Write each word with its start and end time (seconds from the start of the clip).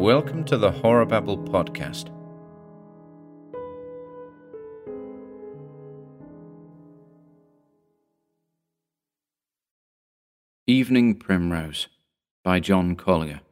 Welcome 0.00 0.44
to 0.44 0.56
the 0.56 0.70
Horror 0.70 1.04
Babble 1.04 1.36
podcast. 1.36 2.06
Evening 10.66 11.16
Primrose 11.16 11.88
by 12.42 12.60
John 12.60 12.96
Collier. 12.96 13.42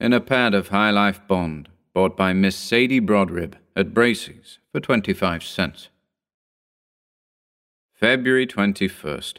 In 0.00 0.14
a 0.14 0.20
pad 0.22 0.54
of 0.54 0.68
High 0.68 0.92
Life 0.92 1.20
Bond, 1.28 1.68
bought 1.92 2.16
by 2.16 2.32
Miss 2.32 2.56
Sadie 2.56 3.02
Brodribb 3.02 3.56
at 3.76 3.92
Bracey's 3.92 4.60
for 4.72 4.80
25 4.80 5.44
cents. 5.44 5.90
February 7.92 8.46
21st. 8.46 9.34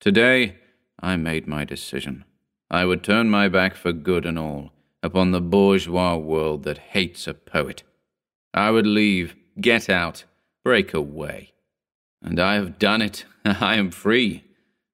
Today 0.00 0.56
I 0.98 1.16
made 1.16 1.46
my 1.46 1.66
decision. 1.66 2.24
I 2.72 2.86
would 2.86 3.04
turn 3.04 3.28
my 3.28 3.48
back 3.48 3.76
for 3.76 3.92
good 3.92 4.24
and 4.24 4.38
all 4.38 4.72
upon 5.02 5.30
the 5.30 5.42
bourgeois 5.42 6.16
world 6.16 6.62
that 6.62 6.78
hates 6.78 7.26
a 7.26 7.34
poet. 7.34 7.82
I 8.54 8.70
would 8.70 8.86
leave, 8.86 9.36
get 9.60 9.90
out, 9.90 10.24
break 10.64 10.94
away. 10.94 11.52
And 12.22 12.40
I 12.40 12.54
have 12.54 12.78
done 12.78 13.02
it. 13.02 13.26
I 13.44 13.74
am 13.74 13.90
free. 13.90 14.44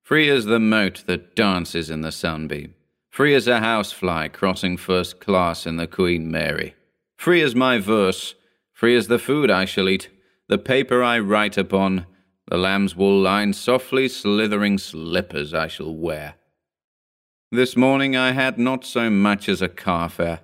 Free 0.02 0.28
as 0.28 0.46
the 0.46 0.58
mote 0.58 1.04
that 1.06 1.36
dances 1.36 1.88
in 1.88 2.00
the 2.00 2.10
sunbeam. 2.10 2.74
Free 3.10 3.34
as 3.34 3.46
a 3.46 3.60
housefly 3.60 4.28
crossing 4.28 4.76
first 4.76 5.20
class 5.20 5.64
in 5.64 5.76
the 5.76 5.86
Queen 5.86 6.30
Mary. 6.30 6.74
Free 7.16 7.42
as 7.42 7.54
my 7.54 7.78
verse. 7.78 8.34
Free 8.72 8.96
as 8.96 9.06
the 9.06 9.18
food 9.20 9.50
I 9.50 9.66
shall 9.66 9.88
eat. 9.88 10.08
The 10.48 10.58
paper 10.58 11.02
I 11.02 11.18
write 11.20 11.56
upon. 11.56 12.06
The 12.46 12.56
lamb's 12.56 12.96
wool 12.96 13.20
lined, 13.20 13.54
softly 13.54 14.08
slithering 14.08 14.78
slippers 14.78 15.52
I 15.52 15.68
shall 15.68 15.94
wear. 15.94 16.36
This 17.50 17.78
morning 17.78 18.14
I 18.14 18.32
had 18.32 18.58
not 18.58 18.84
so 18.84 19.08
much 19.08 19.48
as 19.48 19.62
a 19.62 19.70
car 19.70 20.10
fare. 20.10 20.40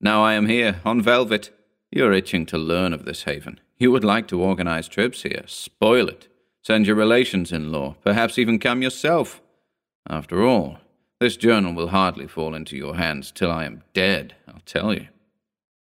Now 0.00 0.24
I 0.24 0.32
am 0.32 0.46
here, 0.46 0.80
on 0.82 1.02
velvet. 1.02 1.50
You're 1.90 2.14
itching 2.14 2.46
to 2.46 2.56
learn 2.56 2.94
of 2.94 3.04
this 3.04 3.24
haven. 3.24 3.60
You 3.76 3.92
would 3.92 4.02
like 4.02 4.26
to 4.28 4.40
organize 4.40 4.88
trips 4.88 5.24
here, 5.24 5.42
spoil 5.44 6.08
it, 6.08 6.28
send 6.62 6.86
your 6.86 6.96
relations 6.96 7.52
in 7.52 7.70
law, 7.70 7.96
perhaps 8.02 8.38
even 8.38 8.58
come 8.58 8.80
yourself. 8.80 9.42
After 10.08 10.42
all, 10.42 10.78
this 11.20 11.36
journal 11.36 11.74
will 11.74 11.88
hardly 11.88 12.26
fall 12.26 12.54
into 12.54 12.78
your 12.78 12.96
hands 12.96 13.30
till 13.30 13.50
I 13.50 13.66
am 13.66 13.82
dead, 13.92 14.34
I'll 14.48 14.62
tell 14.64 14.94
you. 14.94 15.08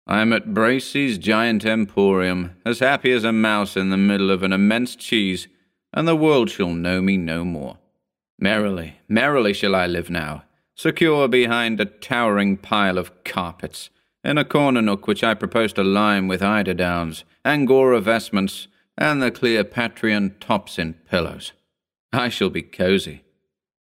I 0.04 0.20
am 0.20 0.32
at 0.32 0.52
Bracey's 0.52 1.16
giant 1.16 1.64
emporium, 1.64 2.56
as 2.66 2.80
happy 2.80 3.12
as 3.12 3.22
a 3.22 3.32
mouse 3.32 3.76
in 3.76 3.90
the 3.90 3.96
middle 3.96 4.32
of 4.32 4.42
an 4.42 4.52
immense 4.52 4.96
cheese, 4.96 5.46
and 5.94 6.08
the 6.08 6.16
world 6.16 6.50
shall 6.50 6.70
know 6.70 7.00
me 7.00 7.16
no 7.16 7.44
more. 7.44 7.78
Merrily, 8.42 8.94
merrily 9.06 9.52
shall 9.52 9.74
I 9.74 9.86
live 9.86 10.08
now, 10.08 10.44
secure 10.74 11.28
behind 11.28 11.78
a 11.78 11.84
towering 11.84 12.56
pile 12.56 12.96
of 12.96 13.22
carpets, 13.22 13.90
in 14.24 14.38
a 14.38 14.46
corner 14.46 14.80
nook 14.80 15.06
which 15.06 15.22
I 15.22 15.34
propose 15.34 15.74
to 15.74 15.84
lime 15.84 16.26
with 16.26 16.40
eiderdowns, 16.40 17.24
angora 17.44 18.00
vestments, 18.00 18.66
and 18.96 19.22
the 19.22 19.30
Cleopatrian 19.30 20.40
tops 20.40 20.78
in 20.78 20.94
pillows. 20.94 21.52
I 22.14 22.30
shall 22.30 22.48
be 22.48 22.62
cosy. 22.62 23.24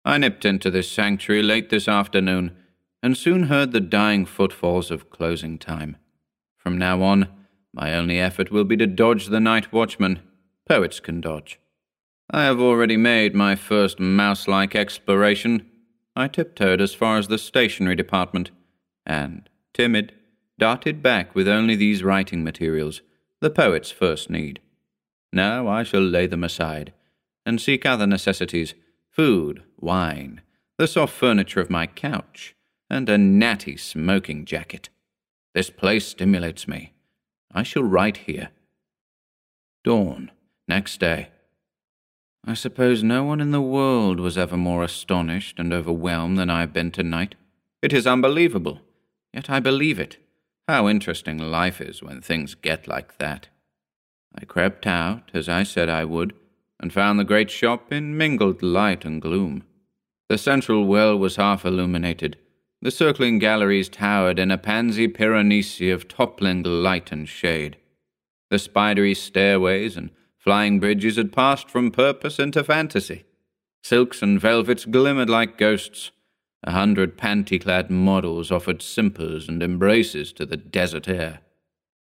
I 0.07 0.17
nipped 0.17 0.47
into 0.47 0.71
this 0.71 0.91
sanctuary 0.91 1.43
late 1.43 1.69
this 1.69 1.87
afternoon, 1.87 2.57
and 3.03 3.19
soon 3.19 3.45
heard 3.45 3.73
the 3.73 3.81
dying 3.81 4.25
footfalls 4.25 4.91
of 4.91 5.11
closing 5.11 5.59
time. 5.59 5.99
From 6.57 6.79
now 6.79 7.03
on, 7.03 7.29
my 7.75 7.95
only 7.95 8.19
effort 8.19 8.51
will 8.51 8.65
be 8.65 8.77
to 8.79 8.87
dodge 8.87 9.27
the 9.27 9.41
night 9.41 9.71
watchman. 9.71 10.21
Poets 10.67 10.99
can 10.99 11.21
dodge. 11.21 11.60
I 12.33 12.45
have 12.45 12.61
already 12.61 12.97
made 12.97 13.35
my 13.35 13.57
first 13.57 13.99
mouse 13.99 14.47
like 14.47 14.77
exploration. 14.77 15.67
I 16.15 16.29
tiptoed 16.29 16.81
as 16.81 16.95
far 16.95 17.19
as 17.19 17.27
the 17.27 17.39
stationery 17.39 17.97
department, 17.97 18.53
and, 19.05 19.49
timid, 19.75 20.13
darted 20.57 21.03
back 21.03 21.35
with 21.35 21.49
only 21.49 21.75
these 21.75 22.05
writing 22.05 22.45
materials, 22.45 23.03
the 23.41 23.51
poet's 23.51 23.91
first 23.91 24.31
need. 24.31 24.61
Now 25.33 25.67
I 25.67 25.83
shall 25.83 26.03
lay 26.03 26.29
them 26.29 26.45
aside, 26.45 26.93
and 27.45 27.61
seek 27.61 27.85
other 27.85 28.07
necessities 28.07 28.75
food, 29.11 29.65
wine, 29.77 30.41
the 30.79 30.87
soft 30.87 31.13
furniture 31.13 31.61
of 31.61 31.69
my 31.69 31.87
couch, 31.89 32.55
and 32.89 33.09
a 33.09 33.19
natty 33.19 33.77
smoking 33.77 34.45
jacket. 34.45 34.89
This 35.53 35.69
place 35.69 36.07
stimulates 36.07 36.69
me. 36.69 36.93
I 37.53 37.65
shall 37.65 37.83
write 37.83 38.19
here. 38.19 38.51
Dawn, 39.83 40.31
next 40.69 41.01
day. 41.01 41.31
I 42.47 42.55
suppose 42.55 43.03
no 43.03 43.23
one 43.23 43.41
in 43.41 43.51
the 43.51 43.61
world 43.61 44.19
was 44.19 44.39
ever 44.39 44.57
more 44.57 44.83
astonished 44.83 45.59
and 45.59 45.73
overwhelmed 45.73 46.39
than 46.39 46.49
I 46.49 46.61
have 46.61 46.73
been 46.73 46.91
tonight. 46.91 47.35
It 47.83 47.93
is 47.93 48.07
unbelievable, 48.07 48.81
yet 49.33 49.51
I 49.51 49.61
believe 49.61 50.01
it. 50.01 50.17
How 50.67 50.89
interesting 50.89 51.39
life 51.39 51.81
is 51.81 52.03
when 52.03 52.21
things 52.21 52.55
get 52.55 52.89
like 52.89 53.19
that. 53.19 53.49
I 54.35 54.45
crept 54.45 54.87
out, 54.87 55.31
as 55.35 55.49
I 55.49 55.65
said 55.65 55.89
I 55.89 56.05
would, 56.05 56.33
and 56.79 56.93
found 56.93 57.19
the 57.19 57.25
great 57.25 57.51
shop 57.51 57.93
in 57.93 58.17
mingled 58.17 58.63
light 58.63 59.05
and 59.05 59.21
gloom. 59.21 59.65
The 60.29 60.39
central 60.39 60.87
well 60.87 61.17
was 61.17 61.37
half 61.37 61.65
illuminated. 61.65 62.39
The 62.81 62.91
circling 62.91 63.39
galleries 63.39 63.89
towered 63.89 64.39
in 64.39 64.51
a 64.51 64.57
pansy 64.57 65.09
piranesi 65.09 65.93
of 65.93 66.09
toppling 66.09 66.63
light 66.63 67.13
and 67.13 67.29
shade. 67.29 67.77
The 68.49 68.59
spidery 68.59 69.15
stairways 69.15 69.97
and 69.97 70.11
Flying 70.41 70.81
bridges 70.81 71.17
had 71.17 71.33
passed 71.33 71.69
from 71.69 71.91
purpose 71.91 72.39
into 72.39 72.65
fantasy. 72.65 73.25
Silks 73.83 74.23
and 74.23 74.41
velvets 74.41 74.87
glimmered 74.87 75.29
like 75.29 75.59
ghosts. 75.59 76.13
A 76.65 76.73
hundred 76.73 77.19
panty 77.19 77.61
clad 77.61 77.91
models 77.91 78.51
offered 78.51 78.81
simpers 78.81 79.49
and 79.49 79.63
embraces 79.63 80.33
to 80.33 80.47
the 80.47 80.57
desert 80.57 81.09
air. 81.09 81.41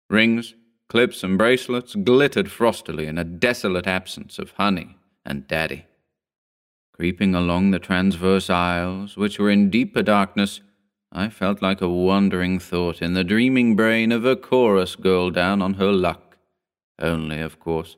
Rings, 0.09 0.53
clips, 0.90 1.24
and 1.24 1.38
bracelets 1.38 1.95
glittered 1.95 2.47
frostily 2.47 3.07
in 3.07 3.18
a 3.18 3.24
desolate 3.24 3.88
absence 3.88 4.38
of 4.38 4.51
honey 4.51 4.97
and 5.25 5.47
daddy. 5.47 5.85
Creeping 6.94 7.35
along 7.35 7.72
the 7.72 7.79
transverse 7.79 8.50
aisles, 8.50 9.16
which 9.16 9.40
were 9.40 9.50
in 9.50 9.69
deeper 9.69 10.01
darkness, 10.01 10.59
I 11.09 11.29
felt 11.29 11.62
like 11.62 11.81
a 11.81 11.90
wandering 11.90 12.59
thought 12.59 13.01
in 13.01 13.13
the 13.13 13.24
dreaming 13.24 13.78
brain 13.78 14.12
of 14.12 14.25
a 14.25 14.35
chorus 14.35 14.97
girl 14.97 15.31
down 15.31 15.62
on 15.62 15.75
her 15.75 15.94
luck. 15.94 16.38
Only, 17.00 17.40
of 17.40 17.59
course, 17.59 17.95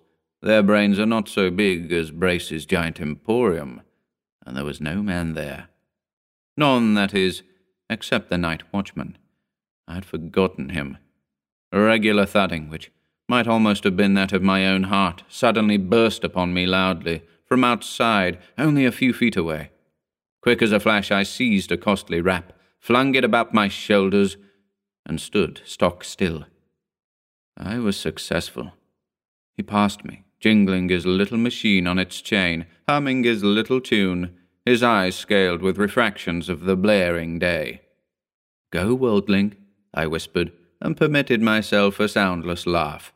their 0.47 0.63
brains 0.63 0.97
are 0.97 1.05
not 1.05 1.27
so 1.27 1.51
big 1.51 1.91
as 1.91 2.09
Bracey's 2.09 2.65
giant 2.65 3.01
emporium, 3.01 3.81
and 4.45 4.55
there 4.55 4.63
was 4.63 4.79
no 4.79 5.03
man 5.03 5.33
there. 5.33 5.67
None, 6.55 6.93
that 6.93 7.13
is, 7.13 7.43
except 7.89 8.29
the 8.29 8.37
night 8.37 8.63
watchman. 8.73 9.17
I 9.89 9.95
had 9.95 10.05
forgotten 10.05 10.69
him. 10.69 10.99
A 11.73 11.81
regular 11.81 12.25
thudding, 12.25 12.69
which 12.69 12.91
might 13.27 13.45
almost 13.45 13.83
have 13.83 13.97
been 13.97 14.13
that 14.13 14.31
of 14.31 14.41
my 14.41 14.65
own 14.65 14.83
heart, 14.83 15.23
suddenly 15.27 15.75
burst 15.75 16.23
upon 16.23 16.53
me 16.53 16.65
loudly, 16.65 17.23
from 17.43 17.65
outside, 17.65 18.39
only 18.57 18.85
a 18.85 18.91
few 18.91 19.11
feet 19.11 19.35
away. 19.35 19.71
Quick 20.41 20.61
as 20.61 20.71
a 20.71 20.79
flash, 20.79 21.11
I 21.11 21.23
seized 21.23 21.73
a 21.73 21.77
costly 21.77 22.21
wrap, 22.21 22.53
flung 22.79 23.15
it 23.15 23.25
about 23.25 23.53
my 23.53 23.67
shoulders, 23.67 24.37
and 25.05 25.19
stood 25.19 25.61
stock 25.65 26.05
still. 26.05 26.45
I 27.57 27.79
was 27.79 27.97
successful. 27.97 28.71
He 29.57 29.63
passed 29.63 30.05
me, 30.05 30.23
jingling 30.39 30.89
his 30.89 31.05
little 31.05 31.37
machine 31.37 31.87
on 31.87 31.99
its 31.99 32.21
chain, 32.21 32.65
humming 32.87 33.23
his 33.23 33.43
little 33.43 33.81
tune, 33.81 34.35
his 34.65 34.83
eyes 34.83 35.15
scaled 35.15 35.61
with 35.61 35.77
refractions 35.77 36.49
of 36.49 36.61
the 36.61 36.75
blaring 36.75 37.39
day. 37.39 37.81
Go, 38.71 38.93
worldling, 38.93 39.55
I 39.93 40.07
whispered, 40.07 40.51
and 40.81 40.97
permitted 40.97 41.41
myself 41.41 41.99
a 41.99 42.07
soundless 42.07 42.67
laugh. 42.67 43.13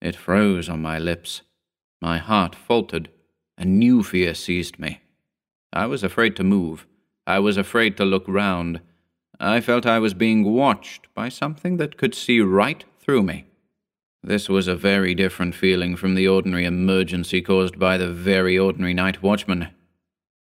It 0.00 0.16
froze 0.16 0.68
on 0.68 0.80
my 0.80 0.98
lips. 0.98 1.42
My 2.00 2.18
heart 2.18 2.54
faltered. 2.54 3.10
A 3.58 3.64
new 3.64 4.02
fear 4.02 4.34
seized 4.34 4.78
me. 4.78 5.02
I 5.72 5.86
was 5.86 6.02
afraid 6.02 6.36
to 6.36 6.44
move. 6.44 6.86
I 7.26 7.38
was 7.38 7.56
afraid 7.56 7.96
to 7.98 8.04
look 8.04 8.24
round. 8.26 8.80
I 9.38 9.60
felt 9.60 9.84
I 9.84 9.98
was 9.98 10.14
being 10.14 10.44
watched 10.44 11.12
by 11.14 11.28
something 11.28 11.76
that 11.76 11.98
could 11.98 12.14
see 12.14 12.40
right 12.40 12.84
through 12.98 13.24
me. 13.24 13.46
This 14.22 14.48
was 14.48 14.68
a 14.68 14.74
very 14.76 15.14
different 15.14 15.54
feeling 15.54 15.96
from 15.96 16.14
the 16.14 16.28
ordinary 16.28 16.66
emergency 16.66 17.40
caused 17.40 17.78
by 17.78 17.96
the 17.96 18.12
very 18.12 18.58
ordinary 18.58 18.92
night 18.92 19.22
watchman. 19.22 19.68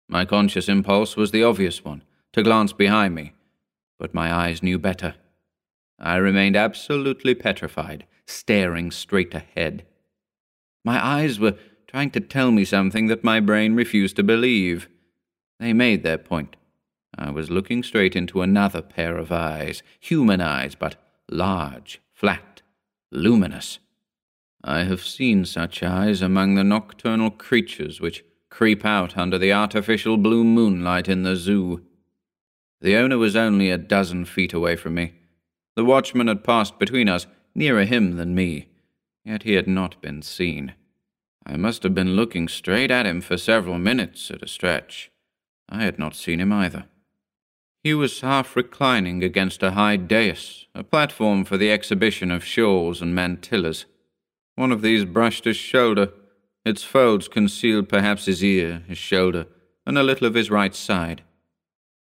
My 0.08 0.24
conscious 0.24 0.68
impulse 0.68 1.16
was 1.16 1.30
the 1.30 1.44
obvious 1.44 1.84
one 1.84 2.02
to 2.32 2.42
glance 2.42 2.72
behind 2.72 3.14
me, 3.14 3.32
but 3.98 4.14
my 4.14 4.32
eyes 4.32 4.62
knew 4.62 4.78
better. 4.78 5.14
I 5.98 6.16
remained 6.16 6.56
absolutely 6.56 7.34
petrified, 7.34 8.06
staring 8.26 8.90
straight 8.90 9.34
ahead. 9.34 9.84
My 10.84 11.04
eyes 11.04 11.38
were 11.38 11.56
trying 11.86 12.10
to 12.12 12.20
tell 12.20 12.50
me 12.50 12.64
something 12.64 13.06
that 13.08 13.24
my 13.24 13.40
brain 13.40 13.74
refused 13.74 14.16
to 14.16 14.22
believe. 14.22 14.88
They 15.58 15.72
made 15.72 16.02
their 16.02 16.18
point. 16.18 16.56
I 17.16 17.30
was 17.30 17.50
looking 17.50 17.82
straight 17.82 18.14
into 18.14 18.42
another 18.42 18.82
pair 18.82 19.16
of 19.16 19.32
eyes, 19.32 19.82
human 19.98 20.40
eyes, 20.40 20.74
but 20.74 20.96
large, 21.30 22.00
flat, 22.12 22.55
luminous. 23.16 23.78
I 24.62 24.84
have 24.84 25.04
seen 25.04 25.44
such 25.44 25.82
eyes 25.82 26.22
among 26.22 26.54
the 26.54 26.64
nocturnal 26.64 27.30
creatures 27.30 28.00
which 28.00 28.24
creep 28.50 28.84
out 28.84 29.16
under 29.16 29.38
the 29.38 29.52
artificial 29.52 30.16
blue 30.16 30.44
moonlight 30.44 31.08
in 31.08 31.22
the 31.22 31.36
zoo. 31.36 31.84
The 32.80 32.96
owner 32.96 33.18
was 33.18 33.34
only 33.34 33.70
a 33.70 33.78
dozen 33.78 34.24
feet 34.24 34.52
away 34.52 34.76
from 34.76 34.94
me. 34.94 35.14
The 35.76 35.84
watchman 35.84 36.28
had 36.28 36.44
passed 36.44 36.78
between 36.78 37.08
us, 37.08 37.26
nearer 37.54 37.84
him 37.84 38.16
than 38.16 38.34
me, 38.34 38.68
yet 39.24 39.42
he 39.42 39.54
had 39.54 39.66
not 39.66 40.00
been 40.00 40.22
seen. 40.22 40.74
I 41.44 41.56
must 41.56 41.82
have 41.84 41.94
been 41.94 42.16
looking 42.16 42.48
straight 42.48 42.90
at 42.90 43.06
him 43.06 43.20
for 43.20 43.36
several 43.36 43.78
minutes 43.78 44.30
at 44.30 44.42
a 44.42 44.48
stretch. 44.48 45.10
I 45.68 45.84
had 45.84 45.98
not 45.98 46.14
seen 46.14 46.40
him 46.40 46.52
either. 46.52 46.86
He 47.86 47.94
was 47.94 48.20
half 48.20 48.56
reclining 48.56 49.22
against 49.22 49.62
a 49.62 49.70
high 49.70 49.94
dais, 49.94 50.66
a 50.74 50.82
platform 50.82 51.44
for 51.44 51.56
the 51.56 51.70
exhibition 51.70 52.32
of 52.32 52.44
shawls 52.44 53.00
and 53.00 53.14
mantillas. 53.14 53.84
One 54.56 54.72
of 54.72 54.82
these 54.82 55.04
brushed 55.04 55.44
his 55.44 55.56
shoulder. 55.56 56.12
Its 56.64 56.82
folds 56.82 57.28
concealed 57.28 57.88
perhaps 57.88 58.26
his 58.26 58.42
ear, 58.42 58.82
his 58.88 58.98
shoulder, 58.98 59.46
and 59.86 59.96
a 59.96 60.02
little 60.02 60.26
of 60.26 60.34
his 60.34 60.50
right 60.50 60.74
side. 60.74 61.22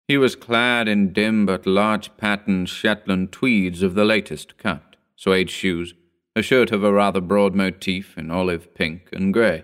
He 0.08 0.18
was 0.18 0.34
clad 0.34 0.88
in 0.88 1.12
dim 1.12 1.46
but 1.46 1.68
large 1.68 2.16
patterned 2.16 2.68
Shetland 2.68 3.30
tweeds 3.30 3.80
of 3.80 3.94
the 3.94 4.04
latest 4.04 4.58
cut, 4.58 4.96
suede 5.14 5.50
shoes, 5.50 5.94
a 6.34 6.42
shirt 6.42 6.72
of 6.72 6.82
a 6.82 6.92
rather 6.92 7.20
broad 7.20 7.54
motif 7.54 8.18
in 8.18 8.32
olive 8.32 8.74
pink 8.74 9.08
and 9.12 9.32
grey. 9.32 9.62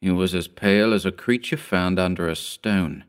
He 0.00 0.10
was 0.10 0.34
as 0.34 0.48
pale 0.48 0.92
as 0.92 1.06
a 1.06 1.12
creature 1.12 1.56
found 1.56 2.00
under 2.00 2.28
a 2.28 2.34
stone. 2.34 3.04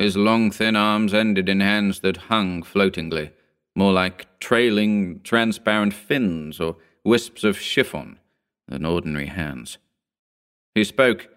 His 0.00 0.16
long, 0.16 0.50
thin 0.50 0.76
arms 0.76 1.12
ended 1.12 1.46
in 1.46 1.60
hands 1.60 2.00
that 2.00 2.30
hung 2.32 2.62
floatingly, 2.62 3.32
more 3.76 3.92
like 3.92 4.40
trailing, 4.40 5.20
transparent 5.22 5.92
fins 5.92 6.58
or 6.58 6.78
wisps 7.04 7.44
of 7.44 7.58
chiffon 7.58 8.18
than 8.66 8.86
ordinary 8.86 9.26
hands. 9.26 9.76
He 10.74 10.84
spoke. 10.84 11.28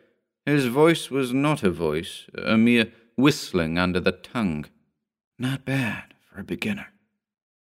His 0.45 0.67
voice 0.67 1.11
was 1.11 1.33
not 1.33 1.61
a 1.61 1.71
voice, 1.71 2.27
a 2.41 2.57
mere 2.57 2.87
whistling 3.17 3.77
under 3.77 3.99
the 3.99 4.13
tongue. 4.13 4.67
Not 5.37 5.65
bad 5.65 6.13
for 6.21 6.39
a 6.39 6.45
beginner. 6.45 6.87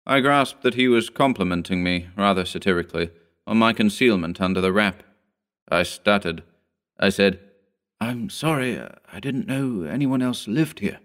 I 0.05 0.19
grasped 0.19 0.63
that 0.65 0.75
he 0.75 0.89
was 0.89 1.11
complimenting 1.11 1.85
me, 1.85 2.09
rather 2.17 2.45
satirically, 2.45 3.11
on 3.47 3.57
my 3.57 3.73
concealment 3.73 4.41
under 4.41 4.61
the 4.61 4.73
wrap. 4.73 5.05
I 5.69 5.85
stuttered. 5.85 6.43
I 6.99 7.11
said, 7.11 7.39
I'm 8.01 8.31
sorry, 8.31 8.79
uh, 8.79 8.89
I 9.13 9.21
didn't 9.21 9.49
know 9.49 9.83
anyone 9.83 10.23
else 10.23 10.47
lived 10.47 10.81
here. 10.81 11.01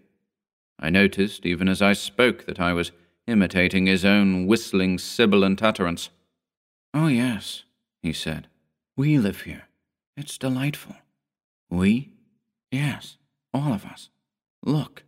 I 0.80 0.90
noticed, 0.90 1.46
even 1.46 1.68
as 1.68 1.82
I 1.82 1.94
spoke, 1.94 2.46
that 2.46 2.60
I 2.60 2.74
was 2.74 2.92
imitating 3.26 3.86
his 3.86 4.06
own 4.06 4.48
whistling, 4.48 5.00
sibilant 5.00 5.64
utterance. 5.64 6.10
Oh, 6.94 7.08
yes, 7.08 7.64
he 8.02 8.14
said. 8.14 8.48
We 8.96 9.18
live 9.18 9.42
here. 9.42 9.64
It's 10.16 10.38
delightful. 10.38 10.96
We? 11.70 12.12
Yes, 12.72 13.18
all 13.54 13.74
of 13.74 13.86
us. 13.86 14.10
Look. 14.64 15.04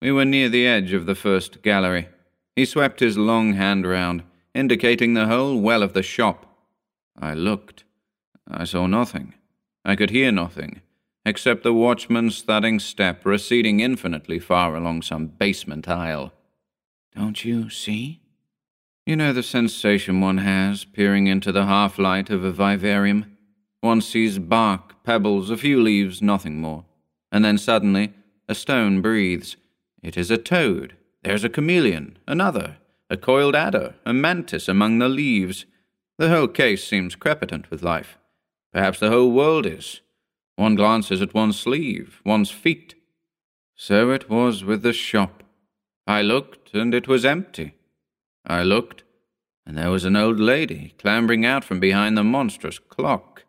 We 0.00 0.12
were 0.12 0.24
near 0.24 0.48
the 0.48 0.66
edge 0.66 0.92
of 0.92 1.06
the 1.06 1.16
first 1.16 1.62
gallery. 1.62 2.08
He 2.54 2.64
swept 2.64 3.00
his 3.00 3.18
long 3.18 3.54
hand 3.54 3.86
round, 3.86 4.22
indicating 4.54 5.14
the 5.14 5.26
whole 5.26 5.60
well 5.60 5.82
of 5.82 5.92
the 5.92 6.02
shop. 6.02 6.46
I 7.18 7.34
looked. 7.34 7.84
I 8.46 8.64
saw 8.64 8.86
nothing. 8.86 9.34
I 9.84 9.96
could 9.96 10.10
hear 10.10 10.32
nothing, 10.32 10.82
except 11.24 11.62
the 11.62 11.72
watchman's 11.72 12.42
thudding 12.42 12.78
step 12.78 13.24
receding 13.24 13.80
infinitely 13.80 14.38
far 14.38 14.74
along 14.76 15.02
some 15.02 15.26
basement 15.26 15.88
aisle. 15.88 16.32
Don't 17.14 17.44
you 17.44 17.70
see? 17.70 18.20
You 19.06 19.16
know 19.16 19.32
the 19.32 19.42
sensation 19.42 20.20
one 20.20 20.38
has 20.38 20.84
peering 20.84 21.26
into 21.26 21.50
the 21.50 21.64
half 21.64 21.98
light 21.98 22.28
of 22.28 22.44
a 22.44 22.52
vivarium? 22.52 23.38
One 23.80 24.00
sees 24.00 24.38
bark, 24.38 25.02
pebbles, 25.04 25.50
a 25.50 25.56
few 25.56 25.80
leaves, 25.80 26.20
nothing 26.20 26.60
more. 26.60 26.84
And 27.32 27.44
then 27.44 27.58
suddenly, 27.58 28.12
a 28.48 28.54
stone 28.54 29.00
breathes. 29.00 29.56
It 30.02 30.16
is 30.16 30.30
a 30.30 30.38
toad. 30.38 30.96
There's 31.22 31.44
a 31.44 31.48
chameleon, 31.48 32.18
another, 32.26 32.76
a 33.10 33.16
coiled 33.16 33.56
adder, 33.56 33.94
a 34.04 34.12
mantis 34.12 34.68
among 34.68 34.98
the 34.98 35.08
leaves. 35.08 35.64
The 36.18 36.28
whole 36.28 36.48
case 36.48 36.84
seems 36.84 37.14
crepitant 37.14 37.70
with 37.70 37.82
life. 37.82 38.18
Perhaps 38.72 39.00
the 39.00 39.10
whole 39.10 39.32
world 39.32 39.66
is. 39.66 40.00
One 40.56 40.74
glances 40.74 41.22
at 41.22 41.34
one's 41.34 41.58
sleeve, 41.58 42.20
one's 42.24 42.50
feet. 42.50 42.94
So 43.74 44.10
it 44.10 44.28
was 44.28 44.64
with 44.64 44.82
the 44.82 44.92
shop. 44.92 45.42
I 46.06 46.22
looked, 46.22 46.74
and 46.74 46.94
it 46.94 47.06
was 47.06 47.24
empty. 47.24 47.74
I 48.44 48.62
looked, 48.62 49.04
and 49.66 49.76
there 49.76 49.90
was 49.90 50.04
an 50.04 50.16
old 50.16 50.40
lady 50.40 50.94
clambering 50.98 51.44
out 51.44 51.64
from 51.64 51.78
behind 51.78 52.16
the 52.16 52.24
monstrous 52.24 52.78
clock. 52.78 53.44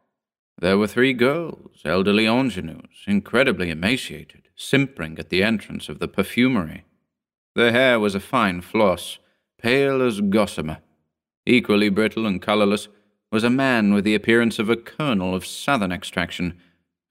There 0.60 0.78
were 0.78 0.88
three 0.88 1.14
girls, 1.14 1.82
elderly 1.86 2.26
ingenues, 2.26 3.06
incredibly 3.08 3.70
emaciated, 3.70 4.50
simpering 4.56 5.18
at 5.18 5.30
the 5.30 5.42
entrance 5.42 5.88
of 5.88 6.00
the 6.00 6.08
perfumery. 6.10 6.84
Their 7.56 7.72
hair 7.72 8.00
was 8.00 8.14
a 8.14 8.20
fine 8.20 8.62
floss, 8.62 9.20
pale 9.58 10.02
as 10.02 10.20
gossamer. 10.20 10.80
Equally 11.46 11.90
brittle 11.90 12.26
and 12.26 12.42
colourless, 12.42 12.90
was 13.32 13.44
a 13.44 13.50
man 13.50 13.94
with 13.94 14.04
the 14.04 14.16
appearance 14.16 14.60
of 14.60 14.70
a 14.70 14.76
colonel 14.76 15.36
of 15.36 15.46
southern 15.46 15.92
extraction, 15.92 16.60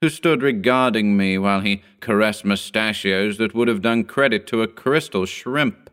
who 0.01 0.09
stood 0.09 0.41
regarding 0.41 1.17
me 1.17 1.37
while 1.37 1.61
he 1.61 1.81
caressed 1.99 2.45
mustachios 2.45 3.37
that 3.37 3.53
would 3.53 3.67
have 3.67 3.81
done 3.81 4.03
credit 4.03 4.47
to 4.47 4.61
a 4.61 4.67
crystal 4.67 5.25
shrimp. 5.25 5.89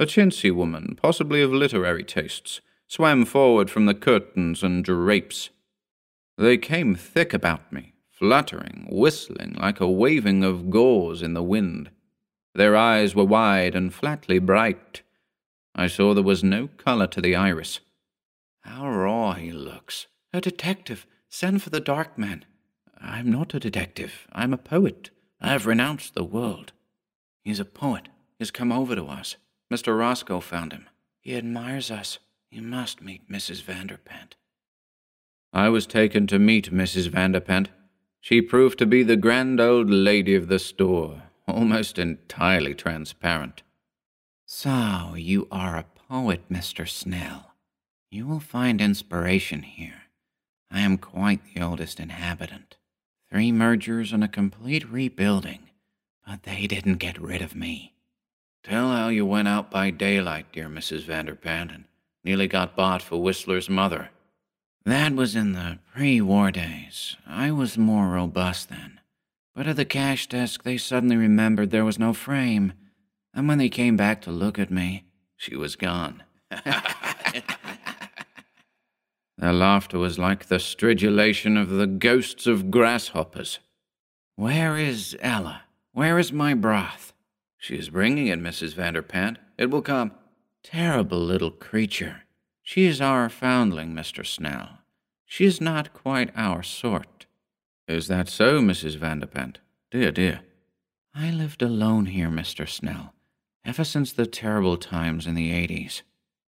A 0.00 0.06
chintzy 0.06 0.54
woman, 0.54 0.96
possibly 1.00 1.42
of 1.42 1.52
literary 1.52 2.04
tastes, 2.04 2.60
swam 2.86 3.24
forward 3.24 3.70
from 3.70 3.86
the 3.86 3.94
curtains 3.94 4.62
and 4.62 4.84
drapes. 4.84 5.50
They 6.36 6.56
came 6.56 6.94
thick 6.94 7.34
about 7.34 7.72
me, 7.72 7.94
fluttering, 8.10 8.86
whistling 8.90 9.56
like 9.60 9.80
a 9.80 9.90
waving 9.90 10.44
of 10.44 10.70
gauze 10.70 11.22
in 11.22 11.34
the 11.34 11.42
wind. 11.42 11.90
Their 12.54 12.76
eyes 12.76 13.14
were 13.14 13.24
wide 13.24 13.74
and 13.74 13.92
flatly 13.92 14.38
bright. 14.38 15.02
I 15.74 15.86
saw 15.86 16.14
there 16.14 16.24
was 16.24 16.42
no 16.42 16.68
colour 16.76 17.06
to 17.08 17.20
the 17.20 17.36
iris. 17.36 17.80
How 18.62 18.88
raw 18.88 19.32
he 19.32 19.52
looks. 19.52 20.06
A 20.32 20.40
detective. 20.40 21.06
Send 21.28 21.62
for 21.62 21.70
the 21.70 21.80
dark 21.80 22.18
man. 22.18 22.44
I'm 23.00 23.30
not 23.30 23.54
a 23.54 23.60
detective. 23.60 24.26
I'm 24.32 24.52
a 24.52 24.58
poet. 24.58 25.10
I've 25.40 25.66
renounced 25.66 26.14
the 26.14 26.24
world. 26.24 26.72
He's 27.44 27.60
a 27.60 27.64
poet. 27.64 28.08
He's 28.38 28.50
come 28.50 28.72
over 28.72 28.94
to 28.94 29.06
us. 29.06 29.36
Mr. 29.72 29.98
Roscoe 29.98 30.40
found 30.40 30.72
him. 30.72 30.88
He 31.20 31.36
admires 31.36 31.90
us. 31.90 32.18
You 32.50 32.62
must 32.62 33.02
meet 33.02 33.30
Mrs. 33.30 33.62
Vanderpant. 33.62 34.32
I 35.52 35.68
was 35.68 35.86
taken 35.86 36.26
to 36.26 36.38
meet 36.38 36.72
Mrs. 36.72 37.08
Vanderpant. 37.08 37.68
She 38.20 38.42
proved 38.42 38.78
to 38.78 38.86
be 38.86 39.02
the 39.02 39.16
grand 39.16 39.60
old 39.60 39.88
lady 39.88 40.34
of 40.34 40.48
the 40.48 40.58
store, 40.58 41.22
almost 41.46 41.98
entirely 41.98 42.74
transparent. 42.74 43.62
So, 44.44 45.14
you 45.16 45.46
are 45.50 45.76
a 45.76 45.86
poet, 46.08 46.42
Mr. 46.50 46.88
Snell. 46.88 47.52
You 48.10 48.26
will 48.26 48.40
find 48.40 48.80
inspiration 48.80 49.62
here. 49.62 50.02
I 50.70 50.80
am 50.80 50.98
quite 50.98 51.40
the 51.54 51.62
oldest 51.62 52.00
inhabitant. 52.00 52.76
Three 53.30 53.52
mergers 53.52 54.12
and 54.12 54.24
a 54.24 54.28
complete 54.28 54.88
rebuilding, 54.90 55.70
but 56.26 56.42
they 56.44 56.66
didn't 56.66 56.96
get 56.96 57.20
rid 57.20 57.42
of 57.42 57.54
me. 57.54 57.94
Tell 58.62 58.88
how 58.90 59.08
you 59.08 59.24
went 59.24 59.48
out 59.48 59.70
by 59.70 59.90
daylight, 59.90 60.52
dear 60.52 60.68
Mrs. 60.68 61.04
Vanderpant, 61.04 61.74
and 61.74 61.84
nearly 62.24 62.46
got 62.46 62.76
bought 62.76 63.02
for 63.02 63.20
Whistler's 63.20 63.70
mother. 63.70 64.10
That 64.84 65.14
was 65.14 65.36
in 65.36 65.52
the 65.52 65.78
pre 65.94 66.20
war 66.20 66.50
days. 66.50 67.16
I 67.26 67.50
was 67.50 67.76
more 67.76 68.08
robust 68.08 68.68
then. 68.68 69.00
But 69.54 69.66
at 69.66 69.76
the 69.76 69.84
cash 69.84 70.26
desk, 70.28 70.62
they 70.62 70.76
suddenly 70.76 71.16
remembered 71.16 71.70
there 71.70 71.84
was 71.84 71.98
no 71.98 72.12
frame. 72.12 72.72
And 73.34 73.48
when 73.48 73.58
they 73.58 73.68
came 73.68 73.96
back 73.96 74.22
to 74.22 74.30
look 74.30 74.58
at 74.58 74.70
me, 74.70 75.04
she 75.36 75.56
was 75.56 75.76
gone. 75.76 76.22
Their 79.38 79.52
laughter 79.52 79.98
was 79.98 80.18
like 80.18 80.46
the 80.46 80.58
stridulation 80.58 81.56
of 81.56 81.70
the 81.70 81.86
ghosts 81.86 82.48
of 82.48 82.72
grasshoppers. 82.72 83.60
Where 84.34 84.76
is 84.76 85.16
Ella? 85.20 85.62
Where 85.92 86.18
is 86.18 86.32
my 86.32 86.54
broth? 86.54 87.12
She 87.56 87.76
is 87.76 87.90
bringing 87.90 88.26
it, 88.26 88.40
Mrs. 88.40 88.74
Vanderpant. 88.74 89.36
It 89.56 89.70
will 89.70 89.82
come. 89.82 90.10
Terrible 90.64 91.20
little 91.20 91.52
creature. 91.52 92.22
She 92.64 92.86
is 92.86 93.00
our 93.00 93.28
foundling, 93.28 93.94
Mr. 93.94 94.26
Snell. 94.26 94.78
She 95.24 95.44
is 95.44 95.60
not 95.60 95.92
quite 95.92 96.30
our 96.34 96.64
sort. 96.64 97.26
Is 97.86 98.08
that 98.08 98.28
so, 98.28 98.60
Mrs. 98.60 98.98
Vanderpant? 98.98 99.56
Dear, 99.92 100.10
dear. 100.10 100.40
I 101.14 101.30
lived 101.30 101.62
alone 101.62 102.06
here, 102.06 102.28
Mr. 102.28 102.68
Snell, 102.68 103.14
ever 103.64 103.84
since 103.84 104.12
the 104.12 104.26
terrible 104.26 104.76
times 104.76 105.26
in 105.26 105.34
the 105.34 105.52
eighties. 105.52 106.02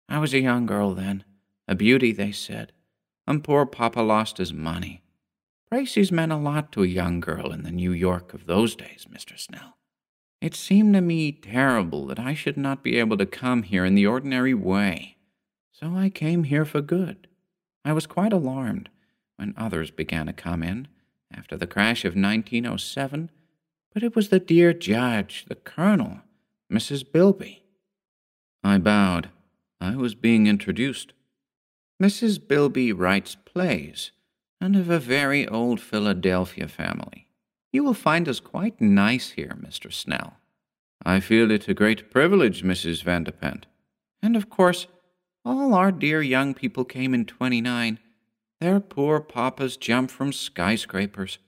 I 0.08 0.20
was 0.20 0.34
a 0.34 0.40
young 0.40 0.66
girl 0.66 0.94
then, 0.94 1.26
a 1.68 1.76
beauty, 1.76 2.12
they 2.14 2.32
said 2.32 2.72
and 3.28 3.44
poor 3.44 3.66
Papa 3.66 4.00
lost 4.00 4.38
his 4.38 4.54
money. 4.54 5.04
Prices 5.70 6.12
meant 6.12 6.32
a 6.32 6.38
lot 6.38 6.72
to 6.72 6.84
a 6.84 6.88
young 6.88 7.20
girl 7.20 7.52
in 7.52 7.64
the 7.64 7.72
New 7.72 7.92
York 7.92 8.34
of 8.34 8.46
those 8.46 8.76
days, 8.76 9.06
Mr. 9.12 9.38
Snell. 9.38 9.78
It 10.40 10.56
seemed 10.56 10.94
to 10.94 11.02
me 11.02 11.32
terrible 11.32 12.06
that 12.08 12.20
I 12.20 12.34
should 12.34 12.58
not 12.58 12.84
be 12.84 12.98
able 12.98 13.18
to 13.18 13.26
come 13.26 13.64
here 13.64 13.84
in 13.84 13.96
the 13.96 14.06
ordinary 14.06 14.54
way. 14.54 15.18
So 15.72 15.96
I 15.96 16.10
came 16.10 16.46
here 16.46 16.64
for 16.64 16.82
good. 16.82 17.28
I 17.84 17.92
was 17.94 18.08
quite 18.08 18.34
alarmed 18.34 18.90
when 19.36 19.54
others 19.58 19.92
began 19.92 20.28
to 20.28 20.34
come 20.34 20.64
in 20.64 20.88
after 21.34 21.58
the 21.58 21.68
crash 21.68 22.06
of 22.06 22.16
1907, 22.16 23.30
but 23.94 24.04
it 24.04 24.16
was 24.16 24.30
the 24.30 24.40
dear 24.40 24.74
judge, 24.74 25.46
the 25.48 25.56
colonel, 25.56 26.22
Mrs. 26.72 27.04
Bilby. 27.10 27.64
I 28.64 28.78
bowed. 28.78 29.30
I 29.80 29.96
was 29.96 30.16
being 30.16 30.48
introduced. 30.48 31.14
Mrs. 32.02 32.46
Bilby 32.48 32.94
writes 32.94 33.36
plays, 33.36 34.12
and 34.62 34.76
of 34.76 34.90
a 34.90 35.00
very 35.00 35.48
old 35.48 35.82
Philadelphia 35.82 36.68
family. 36.68 37.28
You 37.74 37.84
will 37.84 37.96
find 37.96 38.30
us 38.30 38.40
quite 38.40 38.80
nice 38.80 39.32
here, 39.32 39.58
Mr. 39.60 39.92
Snell. 39.92 40.38
I 41.04 41.20
feel 41.20 41.50
it 41.50 41.68
a 41.68 41.74
great 41.74 42.12
privilege, 42.12 42.64
Mrs. 42.64 43.04
Vanderpant. 43.04 43.64
And 44.22 44.36
of 44.36 44.50
course, 44.50 44.88
all 45.44 45.74
our 45.74 45.92
dear 45.92 46.22
young 46.22 46.54
people 46.54 46.86
came 46.86 47.14
in 47.14 47.26
29. 47.26 48.00
Their 48.60 48.80
poor 48.80 49.20
papas 49.20 49.78
jumped 49.78 50.12
from 50.12 50.34
skyscrapers. 50.34 51.40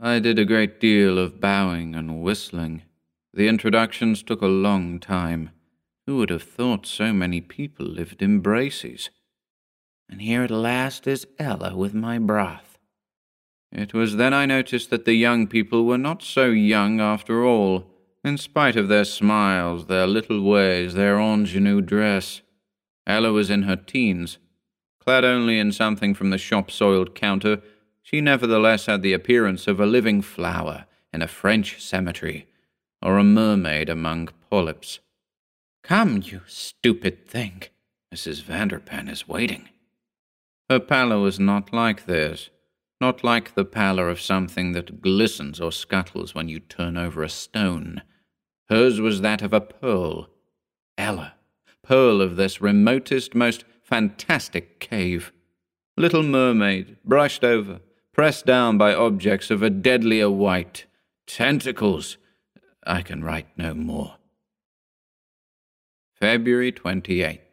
I 0.00 0.18
did 0.18 0.38
a 0.38 0.44
great 0.44 0.80
deal 0.80 1.18
of 1.18 1.40
bowing 1.40 1.94
and 1.94 2.22
whistling. 2.22 2.82
The 3.32 3.48
introductions 3.48 4.22
took 4.22 4.42
a 4.42 4.46
long 4.46 4.98
time. 4.98 5.50
Who 6.06 6.16
would 6.18 6.30
have 6.30 6.42
thought 6.42 6.86
so 6.86 7.12
many 7.12 7.40
people 7.40 7.86
lived 7.86 8.20
in 8.20 8.40
Bracey's? 8.40 9.10
And 10.12 10.20
here 10.20 10.42
at 10.42 10.50
last 10.50 11.06
is 11.06 11.26
Ella 11.38 11.74
with 11.74 11.94
my 11.94 12.18
broth. 12.18 12.76
It 13.72 13.94
was 13.94 14.16
then 14.16 14.34
I 14.34 14.44
noticed 14.44 14.90
that 14.90 15.06
the 15.06 15.14
young 15.14 15.46
people 15.46 15.86
were 15.86 15.96
not 15.96 16.22
so 16.22 16.50
young 16.50 17.00
after 17.00 17.46
all, 17.46 17.86
in 18.22 18.36
spite 18.36 18.76
of 18.76 18.88
their 18.88 19.06
smiles, 19.06 19.86
their 19.86 20.06
little 20.06 20.42
ways, 20.42 20.92
their 20.92 21.18
ingenue 21.18 21.80
dress. 21.80 22.42
Ella 23.06 23.32
was 23.32 23.48
in 23.48 23.62
her 23.62 23.74
teens. 23.74 24.36
Clad 25.00 25.24
only 25.24 25.58
in 25.58 25.72
something 25.72 26.12
from 26.12 26.28
the 26.28 26.36
shop 26.36 26.70
soiled 26.70 27.14
counter, 27.14 27.62
she 28.02 28.20
nevertheless 28.20 28.84
had 28.84 29.00
the 29.00 29.14
appearance 29.14 29.66
of 29.66 29.80
a 29.80 29.86
living 29.86 30.20
flower 30.20 30.84
in 31.10 31.22
a 31.22 31.26
French 31.26 31.82
cemetery, 31.82 32.46
or 33.00 33.16
a 33.16 33.24
mermaid 33.24 33.88
among 33.88 34.28
polyps. 34.50 34.98
Come, 35.82 36.20
you 36.22 36.42
stupid 36.46 37.26
thing. 37.26 37.62
Mrs. 38.14 38.42
Vanderpant 38.42 39.10
is 39.10 39.26
waiting. 39.26 39.70
Her 40.72 40.80
pallor 40.80 41.18
was 41.18 41.38
not 41.38 41.74
like 41.74 42.06
theirs, 42.06 42.48
not 42.98 43.22
like 43.22 43.54
the 43.54 43.64
pallor 43.66 44.08
of 44.08 44.22
something 44.22 44.72
that 44.72 45.02
glistens 45.02 45.60
or 45.60 45.70
scuttles 45.70 46.34
when 46.34 46.48
you 46.48 46.60
turn 46.60 46.96
over 46.96 47.22
a 47.22 47.28
stone. 47.28 48.00
Hers 48.70 48.98
was 48.98 49.20
that 49.20 49.42
of 49.42 49.52
a 49.52 49.60
pearl. 49.60 50.30
Ella, 50.96 51.34
pearl 51.82 52.22
of 52.22 52.36
this 52.36 52.62
remotest, 52.62 53.34
most 53.34 53.66
fantastic 53.82 54.80
cave. 54.80 55.30
Little 55.98 56.22
mermaid, 56.22 56.96
brushed 57.04 57.44
over, 57.44 57.82
pressed 58.14 58.46
down 58.46 58.78
by 58.78 58.94
objects 58.94 59.50
of 59.50 59.62
a 59.62 59.68
deadlier 59.68 60.30
white. 60.30 60.86
Tentacles! 61.26 62.16
I 62.86 63.02
can 63.02 63.22
write 63.22 63.48
no 63.58 63.74
more. 63.74 64.14
February 66.18 66.72
28th. 66.72 67.51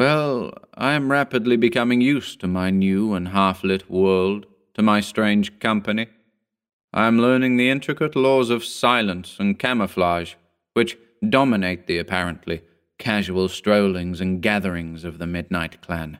Well, 0.00 0.54
I 0.72 0.94
am 0.94 1.12
rapidly 1.12 1.58
becoming 1.58 2.00
used 2.00 2.40
to 2.40 2.46
my 2.46 2.70
new 2.70 3.12
and 3.12 3.28
half 3.28 3.62
lit 3.62 3.90
world, 3.90 4.46
to 4.72 4.80
my 4.80 5.00
strange 5.00 5.58
company. 5.58 6.06
I 6.94 7.06
am 7.06 7.18
learning 7.18 7.58
the 7.58 7.68
intricate 7.68 8.16
laws 8.16 8.48
of 8.48 8.64
silence 8.64 9.36
and 9.38 9.58
camouflage, 9.58 10.36
which 10.72 10.96
dominate 11.28 11.86
the 11.86 11.98
apparently 11.98 12.62
casual 12.98 13.50
strollings 13.50 14.22
and 14.22 14.40
gatherings 14.40 15.04
of 15.04 15.18
the 15.18 15.26
Midnight 15.26 15.82
Clan. 15.82 16.18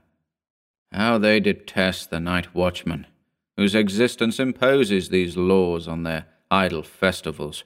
How 0.93 1.17
they 1.17 1.41
detest 1.41 2.11
the 2.11 2.21
night 2.21 2.55
watchman, 2.55 3.07
whose 3.57 3.75
existence 3.75 4.39
imposes 4.39 5.09
these 5.09 5.39
laws 5.39 5.89
on 5.89 6.03
their 6.03 6.27
idle 6.51 6.83
festivals. 6.83 7.65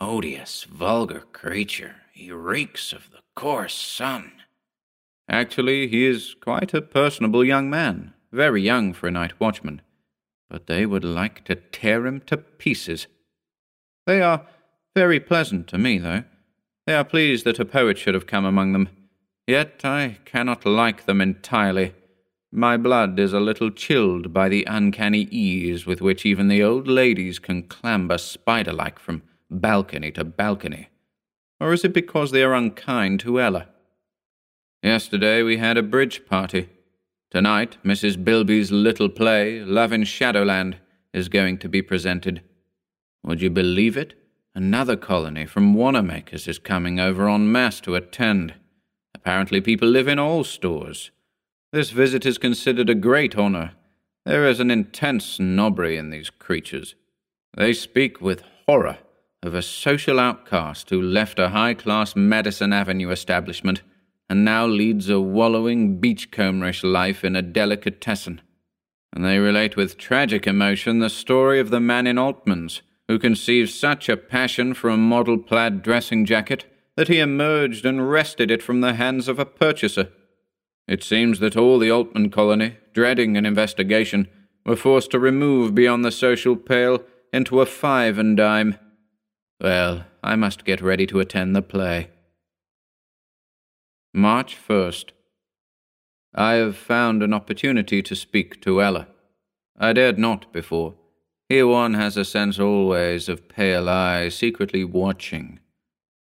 Odious, 0.00 0.62
vulgar 0.62 1.24
creature, 1.32 1.96
he 2.12 2.30
reeks 2.30 2.92
of 2.92 3.10
the 3.10 3.22
coarse 3.34 3.74
sun. 3.74 4.34
Actually, 5.32 5.88
he 5.88 6.04
is 6.04 6.36
quite 6.42 6.74
a 6.74 6.82
personable 6.82 7.42
young 7.42 7.70
man, 7.70 8.12
very 8.32 8.60
young 8.60 8.92
for 8.92 9.08
a 9.08 9.10
night 9.10 9.40
watchman, 9.40 9.80
but 10.50 10.66
they 10.66 10.84
would 10.84 11.04
like 11.04 11.42
to 11.44 11.54
tear 11.54 12.06
him 12.06 12.20
to 12.26 12.36
pieces. 12.36 13.06
They 14.06 14.20
are 14.20 14.46
very 14.94 15.18
pleasant 15.18 15.68
to 15.68 15.78
me, 15.78 15.96
though. 15.96 16.24
They 16.86 16.94
are 16.94 17.04
pleased 17.04 17.46
that 17.46 17.58
a 17.58 17.64
poet 17.64 17.96
should 17.96 18.12
have 18.12 18.26
come 18.26 18.44
among 18.44 18.74
them. 18.74 18.90
Yet 19.46 19.80
I 19.84 20.18
cannot 20.26 20.66
like 20.66 21.06
them 21.06 21.22
entirely. 21.22 21.94
My 22.52 22.76
blood 22.76 23.18
is 23.18 23.32
a 23.32 23.40
little 23.40 23.70
chilled 23.70 24.34
by 24.34 24.50
the 24.50 24.66
uncanny 24.68 25.22
ease 25.30 25.86
with 25.86 26.02
which 26.02 26.26
even 26.26 26.48
the 26.48 26.62
old 26.62 26.86
ladies 26.86 27.38
can 27.38 27.62
clamber 27.62 28.18
spider 28.18 28.74
like 28.74 28.98
from 28.98 29.22
balcony 29.50 30.10
to 30.12 30.24
balcony. 30.24 30.88
Or 31.58 31.72
is 31.72 31.86
it 31.86 31.94
because 31.94 32.32
they 32.32 32.42
are 32.42 32.52
unkind 32.52 33.20
to 33.20 33.40
Ella? 33.40 33.68
Yesterday 34.82 35.44
we 35.44 35.58
had 35.58 35.78
a 35.78 35.82
bridge 35.82 36.26
party. 36.26 36.68
Tonight, 37.30 37.78
Mrs. 37.84 38.22
Bilby's 38.22 38.72
little 38.72 39.08
play, 39.08 39.60
Love 39.60 39.92
in 39.92 40.02
Shadowland, 40.02 40.78
is 41.14 41.28
going 41.28 41.58
to 41.58 41.68
be 41.68 41.82
presented. 41.82 42.42
Would 43.22 43.40
you 43.40 43.48
believe 43.48 43.96
it? 43.96 44.14
Another 44.56 44.96
colony 44.96 45.46
from 45.46 45.74
Wanamaker's 45.74 46.48
is 46.48 46.58
coming 46.58 46.98
over 46.98 47.28
en 47.28 47.50
masse 47.52 47.80
to 47.82 47.94
attend. 47.94 48.54
Apparently, 49.14 49.60
people 49.60 49.86
live 49.86 50.08
in 50.08 50.18
all 50.18 50.42
stores. 50.42 51.12
This 51.70 51.90
visit 51.90 52.26
is 52.26 52.36
considered 52.36 52.90
a 52.90 52.96
great 52.96 53.38
honor. 53.38 53.74
There 54.26 54.48
is 54.48 54.58
an 54.58 54.72
intense 54.72 55.24
snobbery 55.24 55.96
in 55.96 56.10
these 56.10 56.28
creatures. 56.28 56.96
They 57.56 57.72
speak 57.72 58.20
with 58.20 58.42
horror 58.66 58.98
of 59.44 59.54
a 59.54 59.62
social 59.62 60.18
outcast 60.18 60.90
who 60.90 61.00
left 61.00 61.38
a 61.38 61.50
high 61.50 61.74
class 61.74 62.16
Madison 62.16 62.72
Avenue 62.72 63.10
establishment 63.10 63.82
and 64.32 64.46
now 64.46 64.66
leads 64.66 65.10
a 65.10 65.20
wallowing 65.20 66.00
beachcomberish 66.00 66.82
life 66.90 67.22
in 67.22 67.36
a 67.36 67.42
delicatessen. 67.42 68.40
And 69.12 69.26
they 69.26 69.38
relate 69.38 69.76
with 69.76 69.98
tragic 69.98 70.46
emotion 70.46 71.00
the 71.00 71.10
story 71.10 71.60
of 71.60 71.68
the 71.68 71.80
man 71.80 72.06
in 72.06 72.16
Altman's 72.16 72.80
who 73.08 73.18
conceived 73.18 73.68
such 73.68 74.08
a 74.08 74.16
passion 74.16 74.72
for 74.72 74.88
a 74.88 74.96
model 74.96 75.36
plaid 75.36 75.82
dressing 75.82 76.24
jacket 76.24 76.64
that 76.96 77.08
he 77.08 77.18
emerged 77.18 77.84
and 77.84 78.10
wrested 78.10 78.50
it 78.50 78.62
from 78.62 78.80
the 78.80 78.94
hands 78.94 79.28
of 79.28 79.38
a 79.38 79.44
purchaser. 79.44 80.08
It 80.88 81.04
seems 81.04 81.38
that 81.40 81.54
all 81.54 81.78
the 81.78 81.90
Altman 81.90 82.30
colony, 82.30 82.78
dreading 82.94 83.36
an 83.36 83.44
investigation, 83.44 84.28
were 84.64 84.76
forced 84.76 85.10
to 85.10 85.18
remove 85.18 85.74
beyond 85.74 86.06
the 86.06 86.10
social 86.10 86.56
pale 86.56 87.04
into 87.34 87.60
a 87.60 87.66
five 87.66 88.16
and 88.16 88.34
dime. 88.34 88.78
Well, 89.60 90.06
I 90.24 90.36
must 90.36 90.64
get 90.64 90.80
ready 90.80 91.06
to 91.08 91.20
attend 91.20 91.54
the 91.54 91.60
play. 91.60 92.11
March 94.14 94.58
1st. 94.68 95.06
I 96.34 96.52
have 96.54 96.76
found 96.76 97.22
an 97.22 97.32
opportunity 97.32 98.02
to 98.02 98.14
speak 98.14 98.60
to 98.60 98.82
Ella. 98.82 99.08
I 99.78 99.94
dared 99.94 100.18
not 100.18 100.52
before. 100.52 100.96
Here 101.48 101.66
one 101.66 101.94
has 101.94 102.18
a 102.18 102.24
sense 102.26 102.60
always 102.60 103.30
of 103.30 103.48
pale 103.48 103.88
eyes 103.88 104.34
secretly 104.34 104.84
watching. 104.84 105.60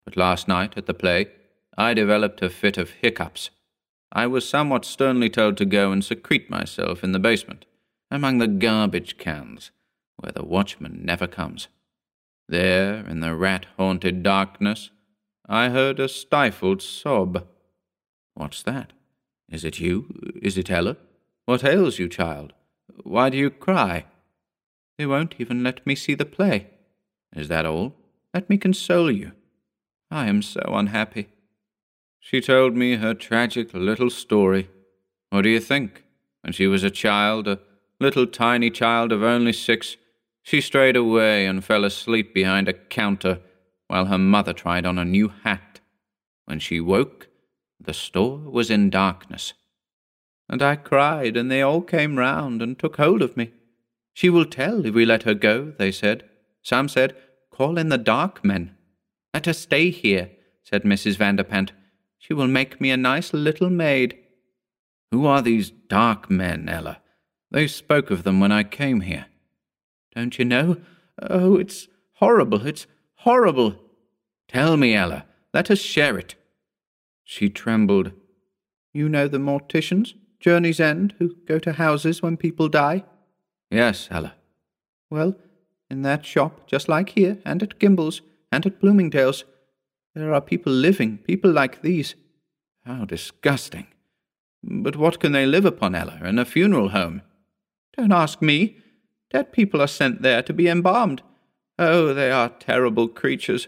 But 0.04 0.16
last 0.16 0.48
night 0.48 0.74
at 0.76 0.86
the 0.86 0.94
play, 0.94 1.28
I 1.78 1.94
developed 1.94 2.42
a 2.42 2.50
fit 2.50 2.76
of 2.76 2.90
hiccups. 2.90 3.50
I 4.10 4.26
was 4.26 4.48
somewhat 4.48 4.84
sternly 4.84 5.30
told 5.30 5.56
to 5.58 5.64
go 5.64 5.92
and 5.92 6.04
secrete 6.04 6.50
myself 6.50 7.04
in 7.04 7.12
the 7.12 7.20
basement, 7.20 7.66
among 8.10 8.38
the 8.38 8.48
garbage 8.48 9.16
cans, 9.16 9.70
where 10.16 10.32
the 10.32 10.44
watchman 10.44 11.04
never 11.04 11.28
comes. 11.28 11.68
There, 12.48 13.06
in 13.06 13.20
the 13.20 13.36
rat 13.36 13.66
haunted 13.76 14.24
darkness, 14.24 14.90
I 15.48 15.68
heard 15.68 16.00
a 16.00 16.08
stifled 16.08 16.82
sob. 16.82 17.46
What's 18.36 18.62
that? 18.64 18.92
Is 19.48 19.64
it 19.64 19.80
you? 19.80 20.34
Is 20.42 20.58
it 20.58 20.70
Ella? 20.70 20.98
What 21.46 21.64
ails 21.64 21.98
you, 21.98 22.06
child? 22.06 22.52
Why 23.02 23.30
do 23.30 23.38
you 23.38 23.48
cry? 23.48 24.04
They 24.98 25.06
won't 25.06 25.36
even 25.38 25.62
let 25.62 25.86
me 25.86 25.94
see 25.94 26.14
the 26.14 26.26
play. 26.26 26.66
Is 27.34 27.48
that 27.48 27.64
all? 27.64 27.94
Let 28.34 28.50
me 28.50 28.58
console 28.58 29.10
you. 29.10 29.32
I 30.10 30.26
am 30.26 30.42
so 30.42 30.60
unhappy. 30.66 31.28
She 32.20 32.42
told 32.42 32.76
me 32.76 32.96
her 32.96 33.14
tragic 33.14 33.72
little 33.72 34.10
story. 34.10 34.68
What 35.30 35.42
do 35.42 35.48
you 35.48 35.60
think? 35.60 36.04
When 36.42 36.52
she 36.52 36.66
was 36.66 36.84
a 36.84 36.90
child, 36.90 37.48
a 37.48 37.60
little 37.98 38.26
tiny 38.26 38.70
child 38.70 39.12
of 39.12 39.22
only 39.22 39.54
six, 39.54 39.96
she 40.42 40.60
strayed 40.60 40.96
away 40.96 41.46
and 41.46 41.64
fell 41.64 41.84
asleep 41.84 42.34
behind 42.34 42.68
a 42.68 42.74
counter 42.74 43.40
while 43.88 44.06
her 44.06 44.18
mother 44.18 44.52
tried 44.52 44.84
on 44.84 44.98
a 44.98 45.04
new 45.06 45.28
hat. 45.42 45.80
When 46.44 46.58
she 46.58 46.80
woke, 46.80 47.25
the 47.80 47.94
store 47.94 48.38
was 48.38 48.70
in 48.70 48.90
darkness. 48.90 49.52
And 50.48 50.62
I 50.62 50.76
cried, 50.76 51.36
and 51.36 51.50
they 51.50 51.62
all 51.62 51.82
came 51.82 52.18
round 52.18 52.62
and 52.62 52.78
took 52.78 52.96
hold 52.96 53.22
of 53.22 53.36
me. 53.36 53.52
She 54.14 54.30
will 54.30 54.46
tell 54.46 54.86
if 54.86 54.94
we 54.94 55.04
let 55.04 55.24
her 55.24 55.34
go, 55.34 55.72
they 55.78 55.92
said. 55.92 56.24
Some 56.62 56.88
said, 56.88 57.16
Call 57.50 57.78
in 57.78 57.88
the 57.88 57.98
dark 57.98 58.44
men. 58.44 58.76
Let 59.34 59.46
her 59.46 59.52
stay 59.52 59.90
here, 59.90 60.30
said 60.62 60.82
Mrs. 60.82 61.16
Vanderpant. 61.16 61.70
She 62.18 62.32
will 62.32 62.46
make 62.46 62.80
me 62.80 62.90
a 62.90 62.96
nice 62.96 63.32
little 63.32 63.70
maid. 63.70 64.18
Who 65.10 65.26
are 65.26 65.42
these 65.42 65.70
dark 65.70 66.30
men, 66.30 66.68
Ella? 66.68 67.00
They 67.50 67.66
spoke 67.68 68.10
of 68.10 68.22
them 68.22 68.40
when 68.40 68.52
I 68.52 68.62
came 68.62 69.02
here. 69.02 69.26
Don't 70.14 70.38
you 70.38 70.44
know? 70.44 70.78
Oh, 71.20 71.56
it's 71.56 71.88
horrible, 72.14 72.66
it's 72.66 72.86
horrible. 73.16 73.76
Tell 74.48 74.76
me, 74.76 74.94
Ella. 74.94 75.26
Let 75.52 75.70
us 75.70 75.78
share 75.78 76.18
it. 76.18 76.34
She 77.28 77.50
trembled. 77.50 78.12
You 78.94 79.08
know 79.08 79.26
the 79.26 79.38
morticians, 79.38 80.14
Journey's 80.38 80.78
End, 80.78 81.14
who 81.18 81.34
go 81.44 81.58
to 81.58 81.72
houses 81.72 82.22
when 82.22 82.36
people 82.36 82.68
die? 82.68 83.04
Yes, 83.68 84.06
Ella. 84.12 84.34
Well, 85.10 85.34
in 85.90 86.02
that 86.02 86.24
shop, 86.24 86.68
just 86.68 86.88
like 86.88 87.10
here, 87.10 87.38
and 87.44 87.64
at 87.64 87.80
Gimbel's, 87.80 88.22
and 88.52 88.64
at 88.64 88.80
Bloomingdale's, 88.80 89.44
there 90.14 90.32
are 90.32 90.40
people 90.40 90.72
living, 90.72 91.18
people 91.18 91.50
like 91.50 91.82
these. 91.82 92.14
How 92.84 93.04
disgusting. 93.04 93.88
But 94.62 94.94
what 94.94 95.18
can 95.18 95.32
they 95.32 95.46
live 95.46 95.64
upon, 95.64 95.96
Ella, 95.96 96.20
in 96.22 96.38
a 96.38 96.44
funeral 96.44 96.90
home? 96.90 97.22
Don't 97.96 98.12
ask 98.12 98.40
me. 98.40 98.76
Dead 99.32 99.50
people 99.50 99.82
are 99.82 99.88
sent 99.88 100.22
there 100.22 100.42
to 100.42 100.52
be 100.52 100.68
embalmed. 100.68 101.22
Oh, 101.76 102.14
they 102.14 102.30
are 102.30 102.50
terrible 102.50 103.08
creatures. 103.08 103.66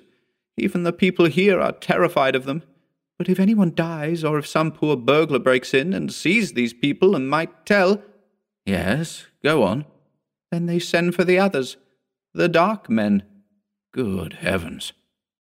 Even 0.57 0.85
the 0.85 0.93
people 0.93 1.27
here 1.27 1.61
are 1.61 1.73
terrified 1.73 2.37
of 2.37 2.45
them. 2.45 2.63
But 3.19 3.29
if 3.29 3.41
anyone 3.41 3.75
dies, 3.75 4.23
or 4.23 4.39
if 4.39 4.47
some 4.47 4.71
poor 4.71 4.97
burglar 4.97 5.41
breaks 5.41 5.75
in 5.75 5.93
and 5.93 6.13
sees 6.13 6.53
these 6.53 6.73
people 6.73 7.17
and 7.17 7.29
might 7.29 7.67
tell. 7.67 8.01
Yes, 8.65 9.27
go 9.43 9.65
on. 9.65 9.85
Then 10.53 10.67
they 10.67 10.79
send 10.79 11.15
for 11.17 11.25
the 11.25 11.39
others, 11.39 11.77
the 12.33 12.49
dark 12.49 12.89
men. 12.89 13.25
Good 13.93 14.35
heavens. 14.35 14.93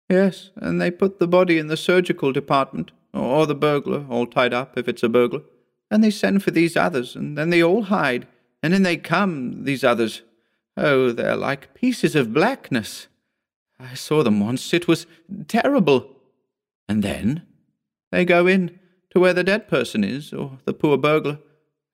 Yes, 0.08 0.50
and 0.56 0.80
they 0.80 0.90
put 0.90 1.20
the 1.20 1.28
body 1.28 1.58
in 1.58 1.68
the 1.68 1.76
surgical 1.76 2.32
department, 2.32 2.90
or 3.14 3.46
the 3.46 3.54
burglar, 3.54 4.04
all 4.10 4.26
tied 4.26 4.52
up 4.52 4.76
if 4.76 4.88
it's 4.88 5.02
a 5.02 5.08
burglar. 5.08 5.42
And 5.90 6.02
they 6.02 6.10
send 6.10 6.42
for 6.42 6.50
these 6.50 6.76
others, 6.76 7.14
and 7.14 7.38
then 7.38 7.50
they 7.50 7.62
all 7.62 7.84
hide, 7.84 8.26
and 8.62 8.74
then 8.74 8.82
they 8.82 8.96
come, 8.96 9.64
these 9.64 9.84
others. 9.84 10.22
Oh, 10.76 11.12
they're 11.12 11.36
like 11.36 11.74
pieces 11.74 12.16
of 12.16 12.32
blackness. 12.32 13.06
I 13.78 13.94
saw 13.94 14.22
them 14.22 14.40
once. 14.40 14.74
It 14.74 14.88
was 14.88 15.06
terrible. 15.48 16.16
And 16.88 17.02
then? 17.02 17.46
They 18.12 18.24
go 18.24 18.46
in 18.46 18.78
to 19.10 19.18
where 19.18 19.34
the 19.34 19.42
dead 19.42 19.66
person 19.66 20.04
is, 20.04 20.32
or 20.32 20.58
the 20.64 20.72
poor 20.72 20.96
burglar, 20.96 21.38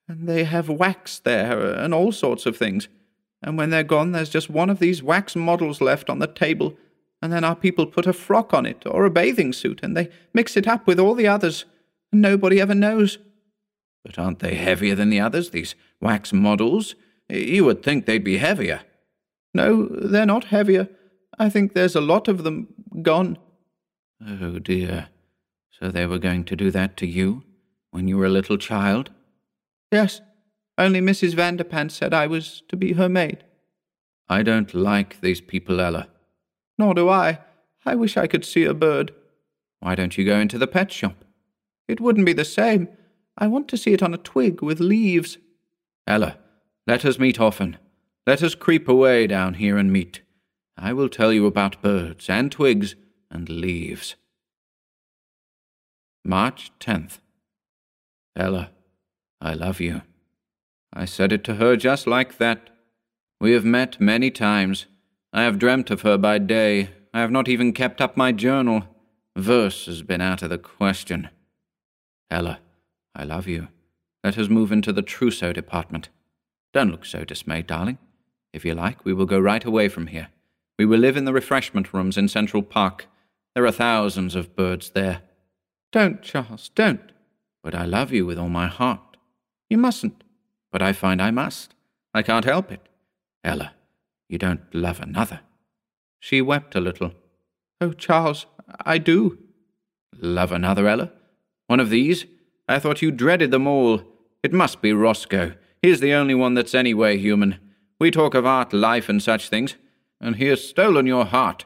and 0.07 0.29
they 0.29 0.45
have 0.45 0.69
wax 0.69 1.19
there, 1.19 1.73
and 1.73 1.95
all 1.95 2.13
sorts 2.13 2.45
of 2.45 2.57
things. 2.57 2.89
And 3.43 3.57
when 3.57 3.71
they're 3.71 3.85
gone, 3.85 4.13
there's 4.13 4.29
just 4.29 4.51
one 4.51 4.69
of 4.69 4.81
these 4.81 5.03
wax 5.03 5.35
models 5.37 5.81
left 5.81 6.11
on 6.11 6.19
the 6.19 6.27
table, 6.27 6.77
and 7.23 7.33
then 7.33 7.45
our 7.45 7.57
people 7.57 7.87
put 7.87 8.07
a 8.07 8.13
frock 8.13 8.53
on 8.53 8.67
it, 8.67 8.83
or 8.85 9.05
a 9.05 9.11
bathing 9.11 9.53
suit, 9.53 9.81
and 9.83 9.97
they 9.97 10.11
mix 10.35 10.57
it 10.57 10.69
up 10.69 10.87
with 10.87 10.99
all 10.99 11.15
the 11.15 11.29
others, 11.29 11.65
and 12.13 12.21
nobody 12.21 12.61
ever 12.61 12.75
knows. 12.75 13.19
But 14.05 14.19
aren't 14.19 14.41
they 14.41 14.55
heavier 14.55 14.95
than 14.95 15.11
the 15.11 15.21
others, 15.21 15.51
these 15.51 15.75
wax 16.01 16.33
models? 16.33 16.95
You 17.29 17.65
would 17.65 17.83
think 17.83 18.07
they'd 18.07 18.25
be 18.25 18.39
heavier. 18.39 18.81
No, 19.55 19.87
they're 19.87 20.27
not 20.27 20.45
heavier. 20.45 20.89
I 21.39 21.49
think 21.49 21.73
there's 21.75 21.97
a 21.97 22.01
lot 22.01 22.27
of 22.27 22.43
them 22.43 22.69
gone. 23.03 23.39
Oh, 24.27 24.59
dear. 24.59 25.09
So 25.79 25.91
they 25.91 26.07
were 26.07 26.19
going 26.19 26.45
to 26.45 26.57
do 26.57 26.71
that 26.71 26.97
to 26.99 27.07
you 27.07 27.45
when 27.91 28.09
you 28.09 28.19
were 28.19 28.27
a 28.27 28.31
little 28.31 28.59
child? 28.59 29.11
Yes, 29.93 30.21
only 30.77 31.01
Mrs. 31.01 31.35
Vanderpant 31.35 31.91
said 31.91 32.13
I 32.13 32.27
was 32.27 32.63
to 32.69 32.77
be 32.77 32.95
her 32.95 33.09
maid. 33.09 33.45
I 34.29 34.43
don't 34.43 34.75
like 34.75 35.21
these 35.21 35.41
people, 35.41 35.81
Ella. 35.81 36.09
Nor 36.79 36.95
do 36.95 37.09
I. 37.09 37.39
I 37.87 37.95
wish 37.95 38.17
I 38.17 38.27
could 38.27 38.45
see 38.45 38.65
a 38.65 38.75
bird. 38.75 39.15
Why 39.81 39.95
don't 39.95 40.19
you 40.19 40.25
go 40.25 40.39
into 40.39 40.59
the 40.59 40.67
pet 40.67 40.93
shop? 40.93 41.25
It 41.87 42.01
wouldn't 42.01 42.27
be 42.27 42.33
the 42.33 42.45
same. 42.45 42.89
I 43.39 43.47
want 43.47 43.69
to 43.69 43.77
see 43.77 43.93
it 43.93 44.03
on 44.03 44.13
a 44.13 44.19
twig 44.19 44.61
with 44.63 44.81
leaves. 44.81 45.39
Ella, 46.07 46.39
let 46.87 47.05
us 47.05 47.19
meet 47.19 47.41
often. 47.41 47.79
Let 48.27 48.43
us 48.43 48.55
creep 48.55 48.89
away 48.89 49.27
down 49.27 49.55
here 49.55 49.79
and 49.79 49.93
meet. 49.93 50.21
I 50.77 50.93
will 50.93 51.09
tell 51.09 51.33
you 51.33 51.47
about 51.47 51.81
birds 51.83 52.29
and 52.29 52.53
twigs 52.53 52.95
and 53.31 53.49
leaves. 53.49 54.17
March 56.29 56.71
10th. 56.79 57.21
Ella, 58.37 58.71
I 59.41 59.55
love 59.55 59.81
you. 59.81 60.03
I 60.93 61.07
said 61.07 61.33
it 61.33 61.43
to 61.45 61.55
her 61.55 61.75
just 61.75 62.07
like 62.07 62.37
that. 62.37 62.69
We 63.41 63.53
have 63.53 63.65
met 63.65 63.99
many 63.99 64.31
times. 64.31 64.85
I 65.33 65.45
have 65.45 65.59
dreamt 65.59 65.91
of 65.91 66.03
her 66.03 66.19
by 66.19 66.37
day. 66.37 66.91
I 67.15 67.21
have 67.21 67.31
not 67.31 67.49
even 67.49 67.73
kept 67.73 68.03
up 68.03 68.15
my 68.15 68.33
journal. 68.33 68.85
Verse 69.37 69.87
has 69.87 70.03
been 70.03 70.21
out 70.21 70.43
of 70.43 70.51
the 70.51 70.59
question. 70.59 71.31
Ella, 72.31 72.61
I 73.15 73.25
love 73.25 73.49
you. 73.49 73.69
Let 74.23 74.37
us 74.37 74.51
move 74.51 74.71
into 74.71 74.93
the 74.93 75.01
trousseau 75.01 75.55
department. 75.55 76.11
Don't 76.75 76.91
look 76.91 77.07
so 77.07 77.25
dismayed, 77.25 77.67
darling. 77.67 77.97
If 78.53 78.67
you 78.67 78.75
like, 78.75 79.03
we 79.03 79.15
will 79.15 79.25
go 79.25 79.39
right 79.39 79.65
away 79.65 79.89
from 79.89 80.09
here. 80.09 80.29
We 80.79 80.85
will 80.85 81.01
live 81.01 81.17
in 81.17 81.25
the 81.25 81.33
refreshment 81.33 81.95
rooms 81.95 82.19
in 82.19 82.29
Central 82.29 82.63
Park. 82.63 83.07
There 83.55 83.65
are 83.65 83.73
thousands 83.73 84.35
of 84.35 84.55
birds 84.55 84.91
there. 84.91 85.23
Don't, 85.93 86.23
Charles, 86.23 86.71
don't. 86.75 87.13
But 87.63 87.75
I 87.75 87.85
love 87.85 88.13
you 88.13 88.27
with 88.27 88.39
all 88.39 88.49
my 88.49 88.67
heart. 88.67 89.17
You 89.71 89.79
mustn't. 89.79 90.23
But 90.71 90.83
I 90.83 90.93
find 90.93 91.21
I 91.21 91.31
must. 91.31 91.75
I 92.13 92.23
can't 92.23 92.45
help 92.45 92.71
it. 92.71 92.89
Ella, 93.45 93.73
you 94.29 94.39
don't 94.39 94.63
love 94.75 95.01
another. 95.01 95.41
She 96.21 96.43
wept 96.43 96.75
a 96.75 96.81
little. 96.81 97.13
Oh, 97.81 97.93
Charles, 97.93 98.47
I 98.85 98.99
do. 98.99 99.39
Love 100.21 100.53
another, 100.53 100.89
Ella? 100.89 101.13
One 101.69 101.81
of 101.81 101.91
these? 101.91 102.27
I 102.69 102.79
thought 102.79 103.03
you 103.03 103.11
dreaded 103.11 103.51
them 103.51 103.67
all. 103.67 104.03
It 104.43 104.53
must 104.53 104.83
be 104.83 104.93
Roscoe. 104.93 105.55
He's 105.81 106.01
the 106.01 106.13
only 106.13 106.35
one 106.35 106.55
that's 106.55 106.75
anyway 106.75 107.19
human. 107.19 107.59
We 107.99 108.11
talk 108.11 108.35
of 108.35 108.47
art, 108.47 108.73
life, 108.73 109.09
and 109.09 109.23
such 109.23 109.49
things, 109.49 109.77
and 110.21 110.37
he 110.37 110.47
has 110.47 110.67
stolen 110.67 111.07
your 111.07 111.25
heart. 111.25 111.65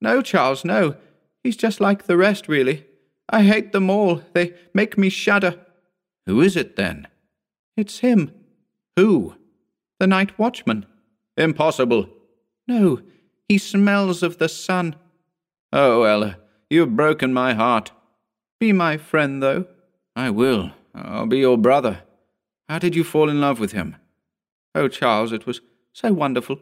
No, 0.00 0.22
Charles, 0.22 0.64
no. 0.64 0.96
He's 1.42 1.56
just 1.56 1.80
like 1.80 2.04
the 2.04 2.16
rest, 2.16 2.48
really. 2.48 2.86
I 3.30 3.44
hate 3.44 3.72
them 3.72 3.88
all. 3.88 4.22
They 4.34 4.54
make 4.74 4.98
me 4.98 5.08
shudder. 5.08 5.58
Who 6.26 6.40
is 6.40 6.56
it, 6.56 6.76
then? 6.76 7.06
It's 7.76 8.00
him. 8.00 8.32
Who? 8.96 9.36
The 10.00 10.06
night 10.06 10.38
watchman. 10.38 10.84
Impossible. 11.36 12.08
No, 12.66 13.00
he 13.48 13.56
smells 13.56 14.22
of 14.22 14.38
the 14.38 14.48
sun. 14.48 14.96
Oh, 15.72 16.02
Ella, 16.02 16.38
you've 16.68 16.96
broken 16.96 17.32
my 17.32 17.54
heart. 17.54 17.92
Be 18.58 18.72
my 18.72 18.96
friend, 18.96 19.42
though. 19.42 19.66
I 20.16 20.30
will. 20.30 20.72
I'll 20.94 21.26
be 21.26 21.38
your 21.38 21.56
brother. 21.56 22.02
How 22.68 22.78
did 22.78 22.94
you 22.94 23.04
fall 23.04 23.28
in 23.28 23.40
love 23.40 23.58
with 23.60 23.72
him? 23.72 23.96
Oh, 24.74 24.88
Charles, 24.88 25.32
it 25.32 25.46
was 25.46 25.60
so 25.92 26.12
wonderful. 26.12 26.60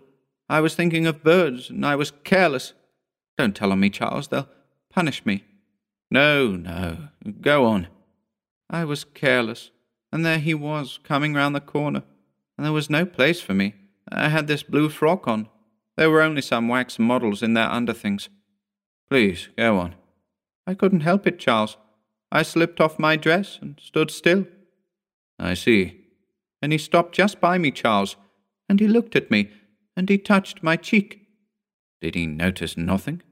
I 0.48 0.60
was 0.60 0.74
thinking 0.74 1.06
of 1.06 1.24
birds, 1.24 1.70
and 1.70 1.84
I 1.84 1.96
was 1.96 2.12
careless. 2.24 2.72
Don't 3.36 3.56
tell 3.56 3.72
on 3.72 3.80
me, 3.80 3.90
Charles. 3.90 4.28
They'll 4.28 4.48
punish 4.90 5.26
me. 5.26 5.44
No, 6.10 6.56
no. 6.56 7.08
Go 7.40 7.66
on. 7.66 7.88
I 8.70 8.84
was 8.84 9.04
careless, 9.04 9.70
and 10.12 10.24
there 10.24 10.38
he 10.38 10.54
was, 10.54 10.98
coming 11.02 11.34
round 11.34 11.54
the 11.54 11.60
corner, 11.60 12.02
and 12.56 12.64
there 12.64 12.72
was 12.72 12.90
no 12.90 13.04
place 13.04 13.40
for 13.40 13.54
me. 13.54 13.74
I 14.10 14.28
had 14.28 14.46
this 14.46 14.62
blue 14.62 14.88
frock 14.88 15.28
on. 15.28 15.48
There 15.96 16.10
were 16.10 16.22
only 16.22 16.42
some 16.42 16.68
wax 16.68 16.98
models 16.98 17.42
in 17.42 17.54
their 17.54 17.68
underthings. 17.68 18.28
Please, 19.08 19.48
go 19.56 19.78
on. 19.78 19.94
I 20.66 20.74
couldn't 20.74 21.00
help 21.00 21.26
it, 21.26 21.38
Charles. 21.38 21.76
I 22.30 22.42
slipped 22.42 22.80
off 22.80 22.98
my 22.98 23.16
dress 23.16 23.58
and 23.60 23.80
stood 23.82 24.10
still. 24.10 24.46
I 25.38 25.54
see. 25.54 26.04
And 26.60 26.72
he 26.72 26.78
stopped 26.78 27.14
just 27.14 27.40
by 27.40 27.58
me, 27.58 27.70
Charles, 27.70 28.16
and 28.68 28.80
he 28.80 28.88
looked 28.88 29.16
at 29.16 29.30
me, 29.30 29.50
and 29.96 30.08
he 30.08 30.18
touched 30.18 30.62
my 30.62 30.76
cheek. 30.76 31.26
Did 32.00 32.14
he 32.14 32.26
notice 32.26 32.76
nothing? 32.76 33.22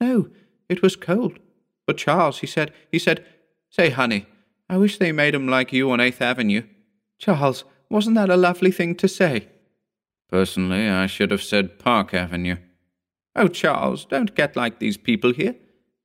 No, 0.00 0.28
it 0.68 0.82
was 0.82 0.96
cold. 0.96 1.38
But 1.86 1.96
Charles, 1.98 2.38
he 2.38 2.46
said, 2.46 2.72
he 2.90 2.98
said, 2.98 3.24
Say, 3.70 3.90
honey, 3.90 4.26
I 4.68 4.76
wish 4.78 4.98
they 4.98 5.12
made 5.12 5.34
'em 5.34 5.48
like 5.48 5.72
you 5.72 5.90
on 5.90 6.00
Eighth 6.00 6.22
Avenue. 6.22 6.62
Charles, 7.18 7.64
wasn't 7.90 8.16
that 8.16 8.30
a 8.30 8.36
lovely 8.36 8.70
thing 8.70 8.94
to 8.96 9.08
say? 9.08 9.48
Personally, 10.30 10.88
I 10.88 11.06
should 11.06 11.30
have 11.30 11.42
said 11.42 11.78
Park 11.78 12.14
Avenue. 12.14 12.56
Oh, 13.36 13.48
Charles, 13.48 14.04
don't 14.04 14.34
get 14.34 14.56
like 14.56 14.78
these 14.78 14.96
people 14.96 15.32
here. 15.32 15.56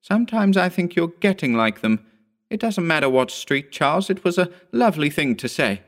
Sometimes 0.02 0.58
I 0.58 0.70
think 0.70 0.96
you're 0.96 1.14
getting 1.20 1.54
like 1.54 1.82
them. 1.82 2.06
It 2.50 2.60
doesn't 2.60 2.88
matter 2.88 3.10
what 3.10 3.32
street, 3.32 3.72
Charles. 3.72 4.10
It 4.10 4.24
was 4.24 4.38
a 4.38 4.50
lovely 4.72 5.10
thing 5.10 5.36
to 5.38 5.48
say. 5.48 5.82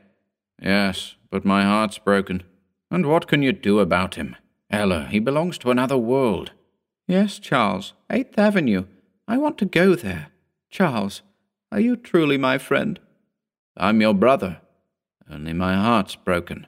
Yes, 0.60 1.16
but 1.30 1.44
my 1.44 1.62
heart's 1.64 1.98
broken. 1.98 2.42
And 2.90 3.06
what 3.06 3.26
can 3.26 3.42
you 3.42 3.52
do 3.52 3.80
about 3.80 4.14
him? 4.14 4.36
Ella, 4.70 5.06
he 5.10 5.18
belongs 5.18 5.58
to 5.58 5.70
another 5.70 5.98
world. 5.98 6.52
Yes, 7.08 7.38
Charles. 7.38 7.94
Eighth 8.10 8.38
Avenue. 8.38 8.84
I 9.26 9.38
want 9.38 9.58
to 9.58 9.64
go 9.64 9.94
there. 9.94 10.28
Charles, 10.70 11.22
are 11.70 11.80
you 11.80 11.96
truly 11.96 12.38
my 12.38 12.58
friend? 12.58 12.98
I'm 13.76 14.00
your 14.00 14.14
brother. 14.14 14.60
Only 15.30 15.52
my 15.52 15.74
heart's 15.74 16.16
broken. 16.16 16.66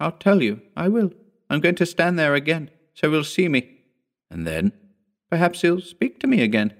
I'll 0.00 0.12
tell 0.12 0.42
you. 0.42 0.60
I 0.76 0.88
will. 0.88 1.12
I'm 1.50 1.60
going 1.60 1.76
to 1.76 1.86
stand 1.86 2.18
there 2.18 2.34
again, 2.34 2.70
so 2.94 3.10
he'll 3.10 3.24
see 3.24 3.48
me. 3.48 3.80
And 4.30 4.46
then? 4.46 4.72
Perhaps 5.30 5.62
he'll 5.62 5.80
speak 5.80 6.18
to 6.20 6.26
me 6.26 6.42
again. 6.42 6.74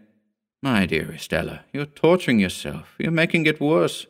My 0.62 0.86
dearest 0.86 1.32
Ella, 1.32 1.64
you're 1.72 1.86
torturing 1.86 2.40
yourself. 2.40 2.94
You're 2.98 3.12
making 3.12 3.46
it 3.46 3.60
worse. 3.60 4.06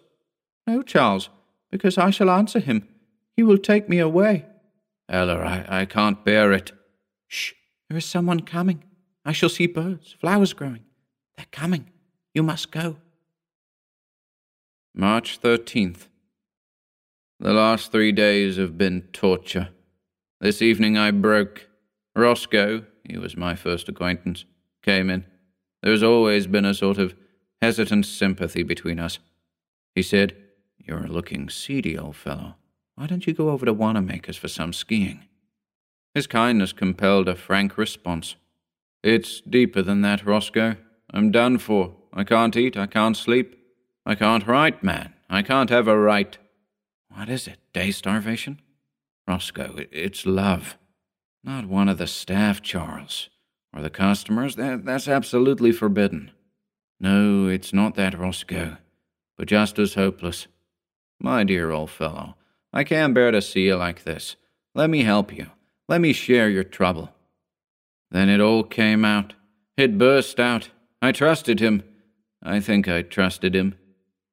No, 0.66 0.82
Charles, 0.82 1.28
because 1.70 1.98
I 1.98 2.10
shall 2.10 2.30
answer 2.30 2.58
him. 2.58 2.88
He 3.36 3.42
will 3.42 3.58
take 3.58 3.88
me 3.88 3.98
away. 3.98 4.46
Ella, 5.08 5.38
I, 5.38 5.80
I 5.80 5.84
can't 5.84 6.24
bear 6.24 6.52
it. 6.52 6.72
Shh, 7.26 7.52
there 7.88 7.98
is 7.98 8.04
someone 8.04 8.40
coming. 8.40 8.82
I 9.28 9.32
shall 9.32 9.50
see 9.50 9.66
birds, 9.66 10.16
flowers 10.18 10.54
growing. 10.54 10.84
They're 11.36 11.44
coming. 11.52 11.90
You 12.32 12.42
must 12.42 12.70
go. 12.70 12.96
March 14.94 15.38
13th. 15.42 16.06
The 17.38 17.52
last 17.52 17.92
three 17.92 18.10
days 18.10 18.56
have 18.56 18.78
been 18.78 19.02
torture. 19.12 19.68
This 20.40 20.62
evening 20.62 20.96
I 20.96 21.10
broke. 21.10 21.68
Roscoe, 22.16 22.86
he 23.04 23.18
was 23.18 23.36
my 23.36 23.54
first 23.54 23.86
acquaintance, 23.90 24.46
came 24.82 25.10
in. 25.10 25.26
There's 25.82 26.02
always 26.02 26.46
been 26.46 26.64
a 26.64 26.72
sort 26.72 26.96
of 26.96 27.14
hesitant 27.60 28.06
sympathy 28.06 28.62
between 28.62 28.98
us. 28.98 29.18
He 29.94 30.02
said, 30.02 30.36
You're 30.78 31.06
looking 31.06 31.50
seedy, 31.50 31.98
old 31.98 32.16
fellow. 32.16 32.54
Why 32.94 33.06
don't 33.06 33.26
you 33.26 33.34
go 33.34 33.50
over 33.50 33.66
to 33.66 33.74
Wanamaker's 33.74 34.38
for 34.38 34.48
some 34.48 34.72
skiing? 34.72 35.26
His 36.14 36.26
kindness 36.26 36.72
compelled 36.72 37.28
a 37.28 37.36
frank 37.36 37.76
response. 37.76 38.34
It's 39.02 39.40
deeper 39.40 39.82
than 39.82 40.02
that, 40.02 40.26
Roscoe. 40.26 40.76
I'm 41.10 41.30
done 41.30 41.58
for. 41.58 41.94
I 42.12 42.24
can't 42.24 42.56
eat, 42.56 42.76
I 42.76 42.86
can't 42.86 43.16
sleep. 43.16 43.56
I 44.04 44.14
can't 44.14 44.46
write, 44.46 44.82
man. 44.82 45.14
I 45.30 45.42
can't 45.42 45.70
ever 45.70 46.00
write. 46.00 46.38
What 47.08 47.28
is 47.28 47.46
it? 47.46 47.58
Day 47.72 47.90
starvation? 47.90 48.60
Roscoe, 49.26 49.84
it's 49.92 50.26
love. 50.26 50.78
Not 51.44 51.66
one 51.66 51.88
of 51.88 51.98
the 51.98 52.06
staff, 52.06 52.62
Charles. 52.62 53.28
Or 53.74 53.82
the 53.82 53.90
customers. 53.90 54.56
That, 54.56 54.84
that's 54.84 55.08
absolutely 55.08 55.72
forbidden. 55.72 56.30
No, 56.98 57.46
it's 57.46 57.72
not 57.72 57.94
that, 57.94 58.18
Roscoe. 58.18 58.78
But 59.36 59.48
just 59.48 59.78
as 59.78 59.94
hopeless. 59.94 60.46
My 61.20 61.44
dear 61.44 61.70
old 61.70 61.90
fellow, 61.90 62.36
I 62.72 62.84
can't 62.84 63.14
bear 63.14 63.30
to 63.30 63.42
see 63.42 63.66
you 63.66 63.76
like 63.76 64.04
this. 64.04 64.36
Let 64.74 64.90
me 64.90 65.02
help 65.02 65.36
you. 65.36 65.48
Let 65.88 66.00
me 66.00 66.12
share 66.12 66.48
your 66.48 66.64
trouble. 66.64 67.10
Then 68.10 68.28
it 68.28 68.40
all 68.40 68.62
came 68.62 69.04
out. 69.04 69.34
It 69.76 69.98
burst 69.98 70.40
out. 70.40 70.70
I 71.00 71.12
trusted 71.12 71.60
him. 71.60 71.82
I 72.42 72.60
think 72.60 72.88
I 72.88 73.02
trusted 73.02 73.54
him. 73.54 73.74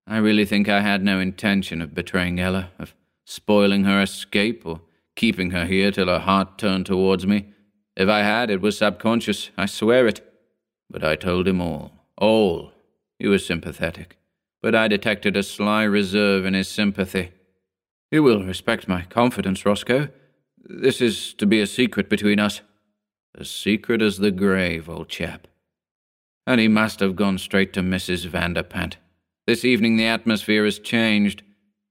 I 0.07 0.17
really 0.17 0.45
think 0.45 0.69
I 0.69 0.81
had 0.81 1.03
no 1.03 1.19
intention 1.19 1.81
of 1.81 1.95
betraying 1.95 2.39
Ella, 2.39 2.69
of 2.77 2.93
spoiling 3.25 3.83
her 3.85 4.01
escape, 4.01 4.65
or 4.65 4.81
keeping 5.15 5.51
her 5.51 5.65
here 5.65 5.91
till 5.91 6.07
her 6.07 6.19
heart 6.19 6.57
turned 6.57 6.85
towards 6.85 7.25
me. 7.25 7.47
If 7.95 8.09
I 8.09 8.19
had, 8.19 8.49
it 8.49 8.61
was 8.61 8.77
subconscious, 8.77 9.49
I 9.57 9.65
swear 9.65 10.07
it. 10.07 10.21
But 10.89 11.03
I 11.03 11.15
told 11.15 11.47
him 11.47 11.61
all. 11.61 11.91
All. 12.17 12.71
He 13.17 13.27
was 13.27 13.45
sympathetic. 13.45 14.17
But 14.61 14.75
I 14.75 14.87
detected 14.87 15.35
a 15.35 15.43
sly 15.43 15.83
reserve 15.83 16.45
in 16.45 16.53
his 16.53 16.67
sympathy. 16.67 17.31
You 18.11 18.23
will 18.23 18.43
respect 18.43 18.87
my 18.87 19.03
confidence, 19.03 19.65
Roscoe. 19.65 20.09
This 20.57 21.01
is 21.01 21.33
to 21.35 21.45
be 21.45 21.61
a 21.61 21.67
secret 21.67 22.09
between 22.09 22.39
us. 22.39 22.61
As 23.37 23.49
secret 23.49 24.01
as 24.01 24.17
the 24.17 24.31
grave, 24.31 24.87
old 24.89 25.09
chap. 25.09 25.47
And 26.47 26.61
he 26.61 26.67
must 26.67 27.01
have 27.01 27.15
gone 27.15 27.37
straight 27.37 27.73
to 27.73 27.81
Mrs. 27.81 28.27
Vanderpant. 28.29 28.95
This 29.45 29.65
evening 29.65 29.97
the 29.97 30.05
atmosphere 30.05 30.63
has 30.63 30.79
changed. 30.79 31.43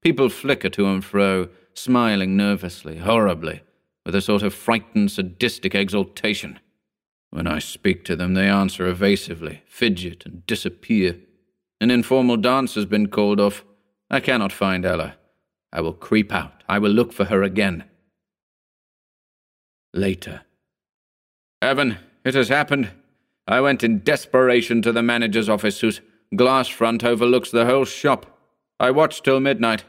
People 0.02 0.28
flicker 0.28 0.70
to 0.70 0.87
and 0.87 1.04
fro, 1.04 1.48
smiling 1.74 2.37
nervously, 2.37 2.98
horribly, 2.98 3.62
with 4.07 4.14
a 4.14 4.22
sort 4.22 4.42
of 4.42 4.54
frightened, 4.54 5.11
sadistic 5.11 5.74
exultation. 5.74 6.61
When 7.30 7.46
I 7.46 7.59
speak 7.59 8.04
to 8.04 8.16
them, 8.16 8.35
they 8.35 8.48
answer 8.48 8.87
evasively, 8.87 9.62
fidget, 9.66 10.24
and 10.24 10.46
disappear. 10.46 11.16
An 11.80 11.90
informal 11.90 12.37
dance 12.37 12.74
has 12.76 12.87
been 12.87 13.09
called 13.09 13.40
off. 13.40 13.64
I 14.11 14.20
cannot 14.20 14.52
find 14.52 14.87
Ella. 14.87 15.16
I 15.72 15.80
will 15.80 15.92
creep 15.92 16.33
out. 16.33 16.62
I 16.68 16.78
will 16.78 16.92
look 16.92 17.12
for 17.12 17.24
her 17.26 17.42
again. 17.42 17.85
Later. 19.92 20.42
Evan, 21.64 21.96
it 22.27 22.35
has 22.35 22.50
happened. 22.50 22.90
I 23.48 23.62
went 23.62 23.83
in 23.83 24.00
desperation 24.00 24.83
to 24.83 24.92
the 24.92 25.03
manager's 25.03 25.48
office, 25.48 25.81
whose 25.81 26.03
glass 26.37 26.68
front 26.68 27.03
overlooks 27.03 27.50
the 27.50 27.64
whole 27.64 27.87
shop. 27.87 28.38
I 28.79 28.90
watched 28.90 29.24
till 29.24 29.40
midnight. 29.40 29.85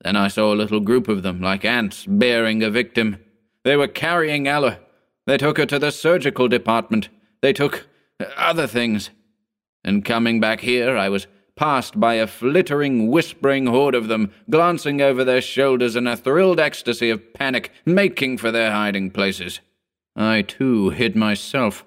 Then 0.00 0.16
I 0.16 0.28
saw 0.28 0.54
a 0.54 0.56
little 0.56 0.80
group 0.80 1.08
of 1.08 1.22
them, 1.22 1.42
like 1.42 1.62
ants, 1.62 2.06
bearing 2.06 2.62
a 2.62 2.70
victim. 2.70 3.18
They 3.64 3.76
were 3.76 3.86
carrying 3.86 4.48
Ella. 4.48 4.78
They 5.26 5.36
took 5.36 5.58
her 5.58 5.66
to 5.66 5.78
the 5.78 5.92
surgical 5.92 6.48
department. 6.48 7.10
They 7.42 7.52
took 7.52 7.86
other 8.38 8.66
things. 8.66 9.10
And 9.84 10.06
coming 10.06 10.40
back 10.40 10.60
here, 10.60 10.96
I 10.96 11.10
was 11.10 11.26
passed 11.54 12.00
by 12.00 12.14
a 12.14 12.26
flittering, 12.26 13.10
whispering 13.10 13.66
horde 13.66 13.94
of 13.94 14.08
them, 14.08 14.32
glancing 14.48 15.02
over 15.02 15.22
their 15.22 15.42
shoulders 15.42 15.96
in 15.96 16.06
a 16.06 16.16
thrilled 16.16 16.58
ecstasy 16.58 17.10
of 17.10 17.34
panic, 17.34 17.70
making 17.84 18.38
for 18.38 18.50
their 18.50 18.72
hiding 18.72 19.10
places. 19.10 19.60
I, 20.16 20.42
too, 20.42 20.90
hid 20.90 21.16
myself. 21.16 21.84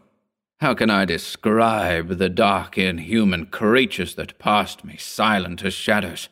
How 0.60 0.74
can 0.74 0.90
I 0.90 1.06
describe 1.06 2.18
the 2.18 2.30
dark, 2.30 2.78
inhuman 2.78 3.48
creatures 3.48 4.16
that 4.16 4.40
passed 4.40 4.86
me, 4.86 4.98
silent 4.98 5.64
as 5.64 5.74
shadows? 5.74 6.30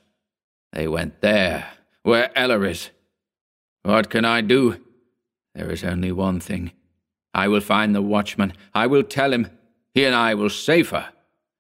They 0.71 0.87
went 0.87 1.21
there, 1.21 1.67
where 2.03 2.31
Ella 2.37 2.61
is. 2.61 2.91
What 3.83 4.09
can 4.09 4.25
I 4.25 4.41
do? 4.41 4.77
There 5.53 5.69
is 5.69 5.83
only 5.83 6.11
one 6.11 6.39
thing. 6.39 6.71
I 7.33 7.47
will 7.47 7.61
find 7.61 7.93
the 7.93 8.01
watchman. 8.01 8.53
I 8.73 8.87
will 8.87 9.03
tell 9.03 9.33
him. 9.33 9.49
He 9.93 10.05
and 10.05 10.15
I 10.15 10.33
will 10.33 10.49
save 10.49 10.91
her. 10.91 11.09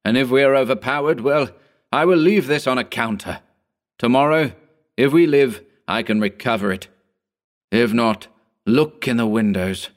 And 0.05 0.17
if 0.17 0.29
we 0.29 0.43
are 0.43 0.55
overpowered, 0.55 1.21
well, 1.21 1.49
I 1.91 2.05
will 2.05 2.17
leave 2.17 2.47
this 2.47 2.67
on 2.67 2.77
a 2.77 2.83
counter. 2.83 3.41
Tomorrow, 3.99 4.53
if 4.97 5.11
we 5.11 5.27
live, 5.27 5.61
I 5.87 6.03
can 6.03 6.21
recover 6.21 6.71
it. 6.71 6.87
If 7.71 7.93
not, 7.93 8.27
look 8.65 9.07
in 9.07 9.17
the 9.17 9.27
windows. 9.27 9.89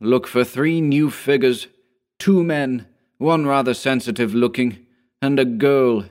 Look 0.00 0.26
for 0.26 0.44
three 0.44 0.80
new 0.80 1.10
figures 1.10 1.68
two 2.18 2.42
men, 2.42 2.86
one 3.18 3.46
rather 3.46 3.74
sensitive 3.74 4.34
looking, 4.34 4.86
and 5.20 5.38
a 5.38 5.44
girl. 5.44 6.04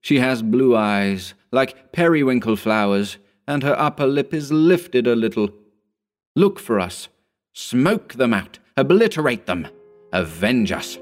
She 0.00 0.18
has 0.20 0.42
blue 0.42 0.76
eyes, 0.76 1.34
like 1.50 1.92
periwinkle 1.92 2.56
flowers, 2.56 3.18
and 3.46 3.62
her 3.62 3.78
upper 3.78 4.06
lip 4.06 4.32
is 4.34 4.52
lifted 4.52 5.06
a 5.06 5.16
little. 5.16 5.50
Look 6.36 6.58
for 6.58 6.78
us. 6.78 7.08
Smoke 7.52 8.14
them 8.14 8.34
out. 8.34 8.58
Obliterate 8.76 9.46
them. 9.46 9.66
Avenge 10.12 10.72
us. 10.72 10.98